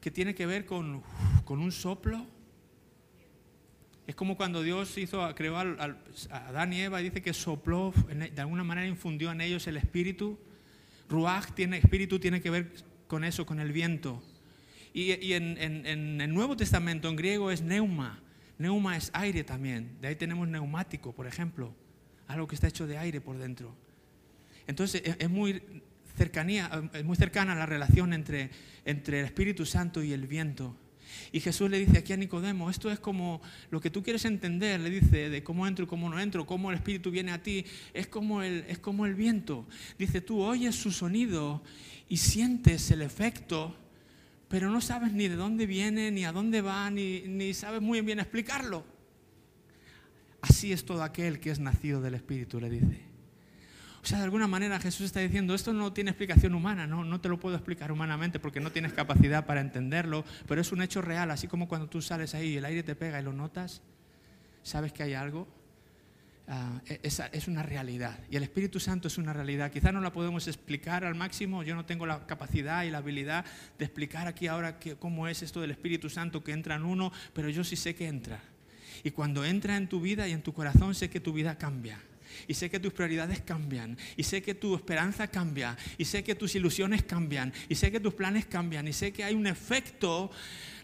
[0.00, 1.02] que tiene que ver con,
[1.44, 2.26] con un soplo.
[4.06, 5.96] Es como cuando Dios hizo, creó a
[6.30, 10.38] Adán y Eva y dice que sopló, de alguna manera infundió en ellos el espíritu.
[11.10, 12.72] Ruach tiene, espíritu tiene que ver
[13.06, 14.22] con eso, con el viento.
[14.94, 18.18] Y, en, en, el Nuevo Testamento, en griego, es neuma,
[18.60, 19.96] Neuma es aire también.
[20.02, 21.74] De ahí tenemos neumático, por ejemplo.
[22.28, 23.74] Algo que está hecho de aire por dentro.
[24.66, 25.62] Entonces es muy,
[26.16, 28.50] cercanía, es muy cercana la relación entre,
[28.84, 30.76] entre el Espíritu Santo y el viento.
[31.32, 33.40] Y Jesús le dice aquí a Nicodemo, esto es como
[33.70, 36.70] lo que tú quieres entender, le dice, de cómo entro y cómo no entro, cómo
[36.70, 39.66] el Espíritu viene a ti, es como el, es como el viento.
[39.98, 41.62] Dice, tú oyes su sonido
[42.10, 43.74] y sientes el efecto,
[44.50, 48.00] pero no sabes ni de dónde viene, ni a dónde va, ni, ni sabes muy
[48.00, 48.84] bien explicarlo.
[50.42, 53.00] Así es todo aquel que es nacido del Espíritu, le dice.
[54.02, 57.20] O sea, de alguna manera Jesús está diciendo, esto no tiene explicación humana, no, no
[57.20, 61.00] te lo puedo explicar humanamente porque no tienes capacidad para entenderlo, pero es un hecho
[61.00, 63.82] real, así como cuando tú sales ahí y el aire te pega y lo notas,
[64.64, 65.46] sabes que hay algo,
[66.86, 68.18] E, es, una realidad.
[68.28, 69.70] Y el Espíritu Santo es una realidad.
[69.70, 71.62] Quizá no la podemos explicar al máximo.
[71.62, 73.44] Yo no tengo la capacidad y la habilidad
[73.78, 77.48] de explicar aquí ahora cómo es esto del Espíritu Santo que entra en uno, pero
[77.50, 78.40] yo sí sé que entra.
[79.04, 82.00] Y cuando entra en tu vida y en tu corazón, sé que tu vida cambia.
[82.48, 83.96] Y sé que tus prioridades cambian.
[84.16, 85.76] Y sé que tu esperanza cambia.
[85.98, 87.52] Y sé que tus ilusiones cambian.
[87.68, 88.88] Y sé que tus planes cambian.
[88.88, 90.30] Y sé que hay un efecto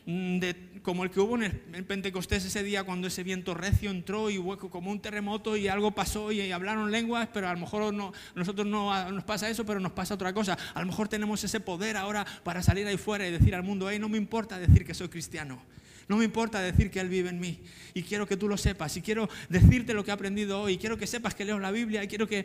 [0.09, 0.39] Mm,
[0.83, 1.43] como el que hubo en
[1.75, 5.67] el Pentecostés ese día cuando ese viento recio entró y hubo como un terremoto y
[5.67, 9.67] algo pasó y, hablaron lenguas, pero a lo mejor no, nosotros no nos pasa eso,
[9.67, 10.57] pero nos pasa otra cosa.
[10.75, 13.91] A lo mejor tenemos ese poder ahora para salir ahí fuera y decir al mundo,
[13.91, 15.61] hey, no me importa decir que soy cristiano.
[16.09, 17.59] No me importa decir que Él vive en mí.
[17.93, 18.97] Y quiero que tú lo sepas.
[18.97, 20.75] Y quiero decirte lo que he aprendido hoy.
[20.75, 22.05] Y quiero que sepas que leo la Biblia.
[22.05, 22.45] Y quiero que...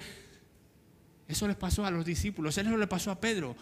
[1.27, 2.57] Eso les pasó a los discípulos.
[2.57, 3.55] Eso le pasó a Pedro.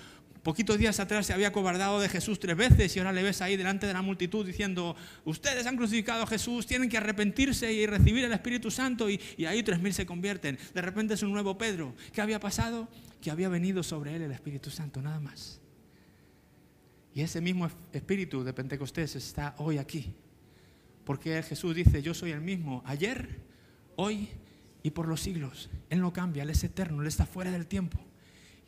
[0.43, 3.57] Poquitos días atrás se había cobardado de Jesús tres veces y ahora le ves ahí
[3.57, 8.23] delante de la multitud diciendo, ustedes han crucificado a Jesús, tienen que arrepentirse y recibir
[8.23, 10.57] el Espíritu Santo y, y ahí tres mil se convierten.
[10.73, 11.93] De repente es un nuevo Pedro.
[12.13, 12.87] ¿Qué había pasado?
[13.21, 15.59] Que había venido sobre él el Espíritu Santo, nada más.
[17.13, 20.13] Y ese mismo Espíritu de Pentecostés está hoy aquí.
[21.03, 23.39] Porque Jesús dice, yo soy el mismo ayer,
[23.97, 24.29] hoy
[24.83, 25.69] y por los siglos.
[25.89, 27.99] Él no cambia, Él es eterno, Él está fuera del tiempo.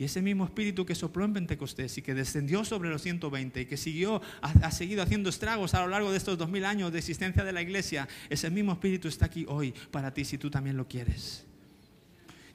[0.02, 3.66] Y ese mismo espíritu que sopló en Pentecostés y que descendió sobre los 120 y
[3.68, 7.44] que siguió, ha, seguido haciendo estragos a lo largo de estos 2000 años de existencia
[7.44, 10.88] de la iglesia, ese mismo espíritu está aquí hoy para ti si tú también lo
[10.88, 11.46] quieres.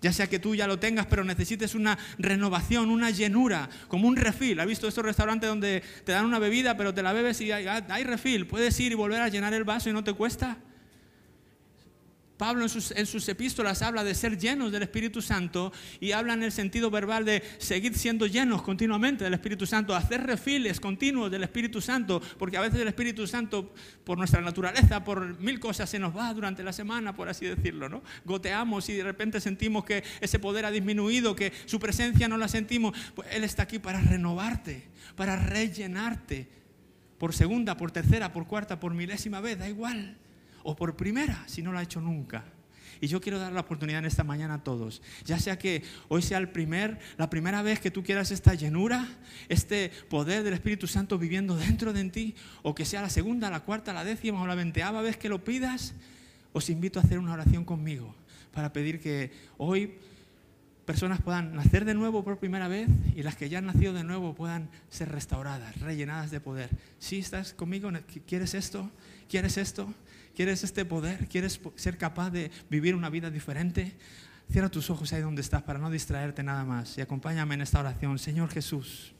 [0.03, 4.17] Ya sea que tú ya lo tengas, pero necesites una renovación, una llenura, como un
[4.17, 4.59] refil.
[4.59, 7.69] ¿Has visto estos restaurantes donde te dan una bebida, pero te la bebes y hay,
[7.69, 8.49] hay refil?
[8.49, 10.59] Puedes ir y volver a llenar el vaso y no te cuesta.
[12.37, 16.53] Pablo en sus, epístolas habla de ser llenos del Espíritu Santo y habla en el
[16.53, 21.81] sentido verbal de seguir siendo llenos continuamente del Espíritu Santo, hacer refiles continuos del Espíritu
[21.81, 23.73] Santo, porque a veces el Espíritu Santo,
[24.05, 27.89] por nuestra naturaleza, por mil cosas, se nos va durante la semana, por así decirlo,
[27.89, 28.03] ¿no?
[28.25, 32.49] Goteamos y de repente sentimos que ese poder ha disminuido, que su presencia no la
[32.49, 32.97] sentimos.
[33.15, 36.49] Pues Él está aquí para renovarte, para rellenarte,
[37.19, 40.19] por segunda, por tercera, por cuarta, por milésima vez, da igual
[40.67, 42.45] o por primera si no lo ha hecho nunca.
[43.01, 46.23] Y yo quiero dar la oportunidad en esta mañana a todos, ya sea que hoy
[46.23, 49.07] sea el primer, la primera vez que tú quieras esta llenura,
[49.49, 53.61] este poder del Espíritu Santo viviendo dentro de ti, o que sea la segunda, la
[53.61, 55.95] cuarta, la décima o la veinteava vez que lo pidas,
[56.53, 58.15] os invito a hacer una oración conmigo
[58.51, 59.99] para pedir que hoy
[60.87, 64.05] personas puedan nacer de nuevo por primera vez y las que ya han nacido de
[64.05, 66.71] nuevo puedan ser restauradas, rellenadas de poder.
[66.99, 67.91] Si estás conmigo,
[68.27, 68.91] ¿quieres esto?
[69.29, 69.93] ¿Quieres esto?
[70.37, 71.29] ¿Quieres este poder?
[71.29, 73.95] ¿Quieres ser capaz de vivir una vida diferente?
[74.53, 77.81] Cierra tus ojos ahí donde estás para no distraerte nada más y acompáñame en esta
[77.81, 78.19] oración.
[78.19, 79.15] Señor Jesús,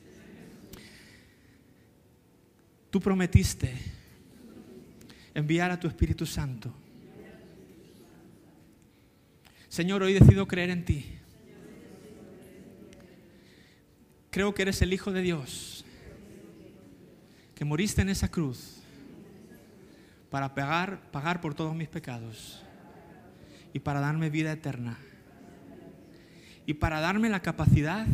[2.91, 3.73] tú prometiste
[5.33, 6.71] enviar a tu Espíritu Santo.
[9.71, 11.07] Señor, hoy decido creer en ti.
[14.31, 15.87] Creo que eres el Hijo de Dios,
[17.55, 18.76] que moriste en esa cruz
[20.31, 22.63] para pagar, pagar por todos mis pecados
[23.73, 24.99] y para darme vida eterna
[26.67, 28.07] y para darme la capacidad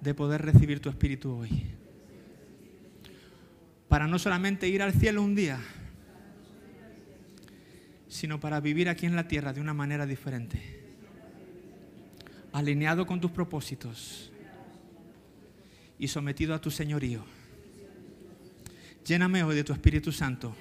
[0.00, 1.64] de poder recibir tu espíritu hoy.
[3.88, 5.60] Para no solamente ir al cielo un día,
[8.08, 10.60] sino para vivir aquí en la tierra de una manera diferente,
[12.52, 14.32] alineado con tus propósitos
[15.98, 17.24] y sometido a tu señorío.
[19.04, 20.56] Lléname hoy de tu Espíritu Santo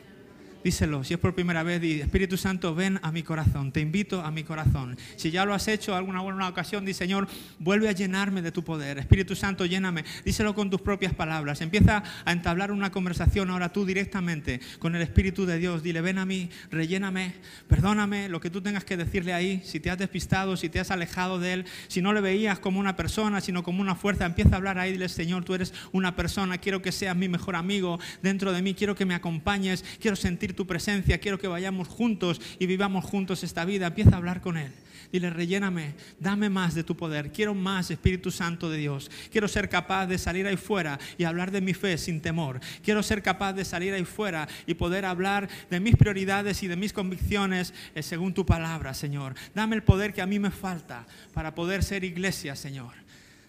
[0.64, 1.04] díselo.
[1.04, 4.32] Si es por primera vez, di, Espíritu Santo, ven a mi corazón, te invito a
[4.32, 4.98] mi corazón.
[5.16, 7.28] Si ya lo has hecho alguna buena ocasión, di, Señor,
[7.60, 8.98] vuelve a llenarme de tu poder.
[8.98, 10.06] Espíritu Santo, lléname.
[10.24, 11.62] Díselo con tus propias palabras.
[11.62, 15.84] Empieza a entablar una conversación ahora tú directamente con el Espíritu de Dios.
[15.84, 17.34] Dile, ven a mí, relléname,
[17.68, 19.62] perdóname lo que tú tengas que decirle ahí.
[19.66, 22.80] Si te has despistado, si te has alejado de Él, si no le veías como
[22.80, 24.94] una persona, sino como una fuerza, empieza a hablar ahí.
[24.94, 28.74] Dile, Señor, tú eres una persona, quiero que seas mi mejor amigo dentro de mí,
[28.74, 33.44] quiero que me acompañes, quiero sentir tu presencia, quiero que vayamos juntos y vivamos juntos
[33.44, 33.88] esta vida.
[33.88, 34.72] Empieza a hablar con Él.
[35.14, 37.32] Dile, relléname, dame más de tu poder.
[37.32, 39.12] Quiero más, Espíritu Santo de Dios.
[39.32, 42.60] Quiero ser capaz de salir ahí fuera y hablar de mi fe sin temor.
[42.84, 46.78] Quiero ser capaz de salir ahí fuera y poder hablar de mis prioridades y de
[46.78, 49.36] mis convicciones eh, según tu palabra, Señor.
[49.54, 52.94] Dame el poder que a mí me falta para poder ser iglesia, Señor.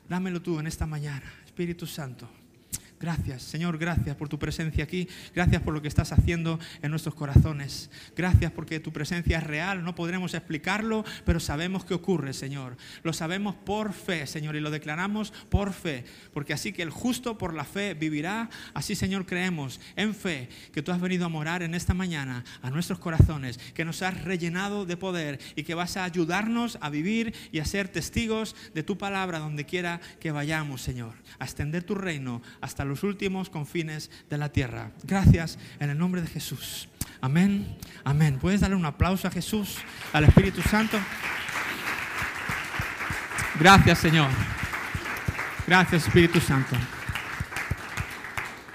[0.07, 2.28] Dámelo tú en esta mañana, Espíritu Santo.
[3.05, 5.07] Gracias, Señor, gracias por tu presencia aquí.
[5.34, 7.90] Gracias por lo que estás haciendo en nuestros corazones.
[8.16, 9.84] Gracias porque tu presencia es real.
[9.84, 12.78] No podremos explicarlo, pero sabemos que ocurre, Señor.
[13.02, 16.07] Lo sabemos por fe, Señor, y lo declaramos por fe.
[16.32, 18.48] Porque así que el justo por la fe vivirá.
[18.72, 22.70] Así, Señor, creemos en fe que tú has venido a morar en esta mañana a
[22.70, 27.34] nuestros corazones, que nos has rellenado de poder y que vas a ayudarnos a vivir
[27.52, 31.16] y a ser testigos de tu palabra donde quiera que vayamos, Señor.
[31.38, 34.92] A extender tu reino hasta los últimos confines de la tierra.
[35.03, 36.88] Gracias en el nombre de Jesús.
[37.20, 38.38] Amén, amén.
[38.38, 39.78] ¿Puedes darle un aplauso a Jesús,
[40.12, 40.97] al Espíritu Santo?
[43.59, 44.30] Gracias, Señor.
[45.66, 46.76] Gracias, Espíritu Santo.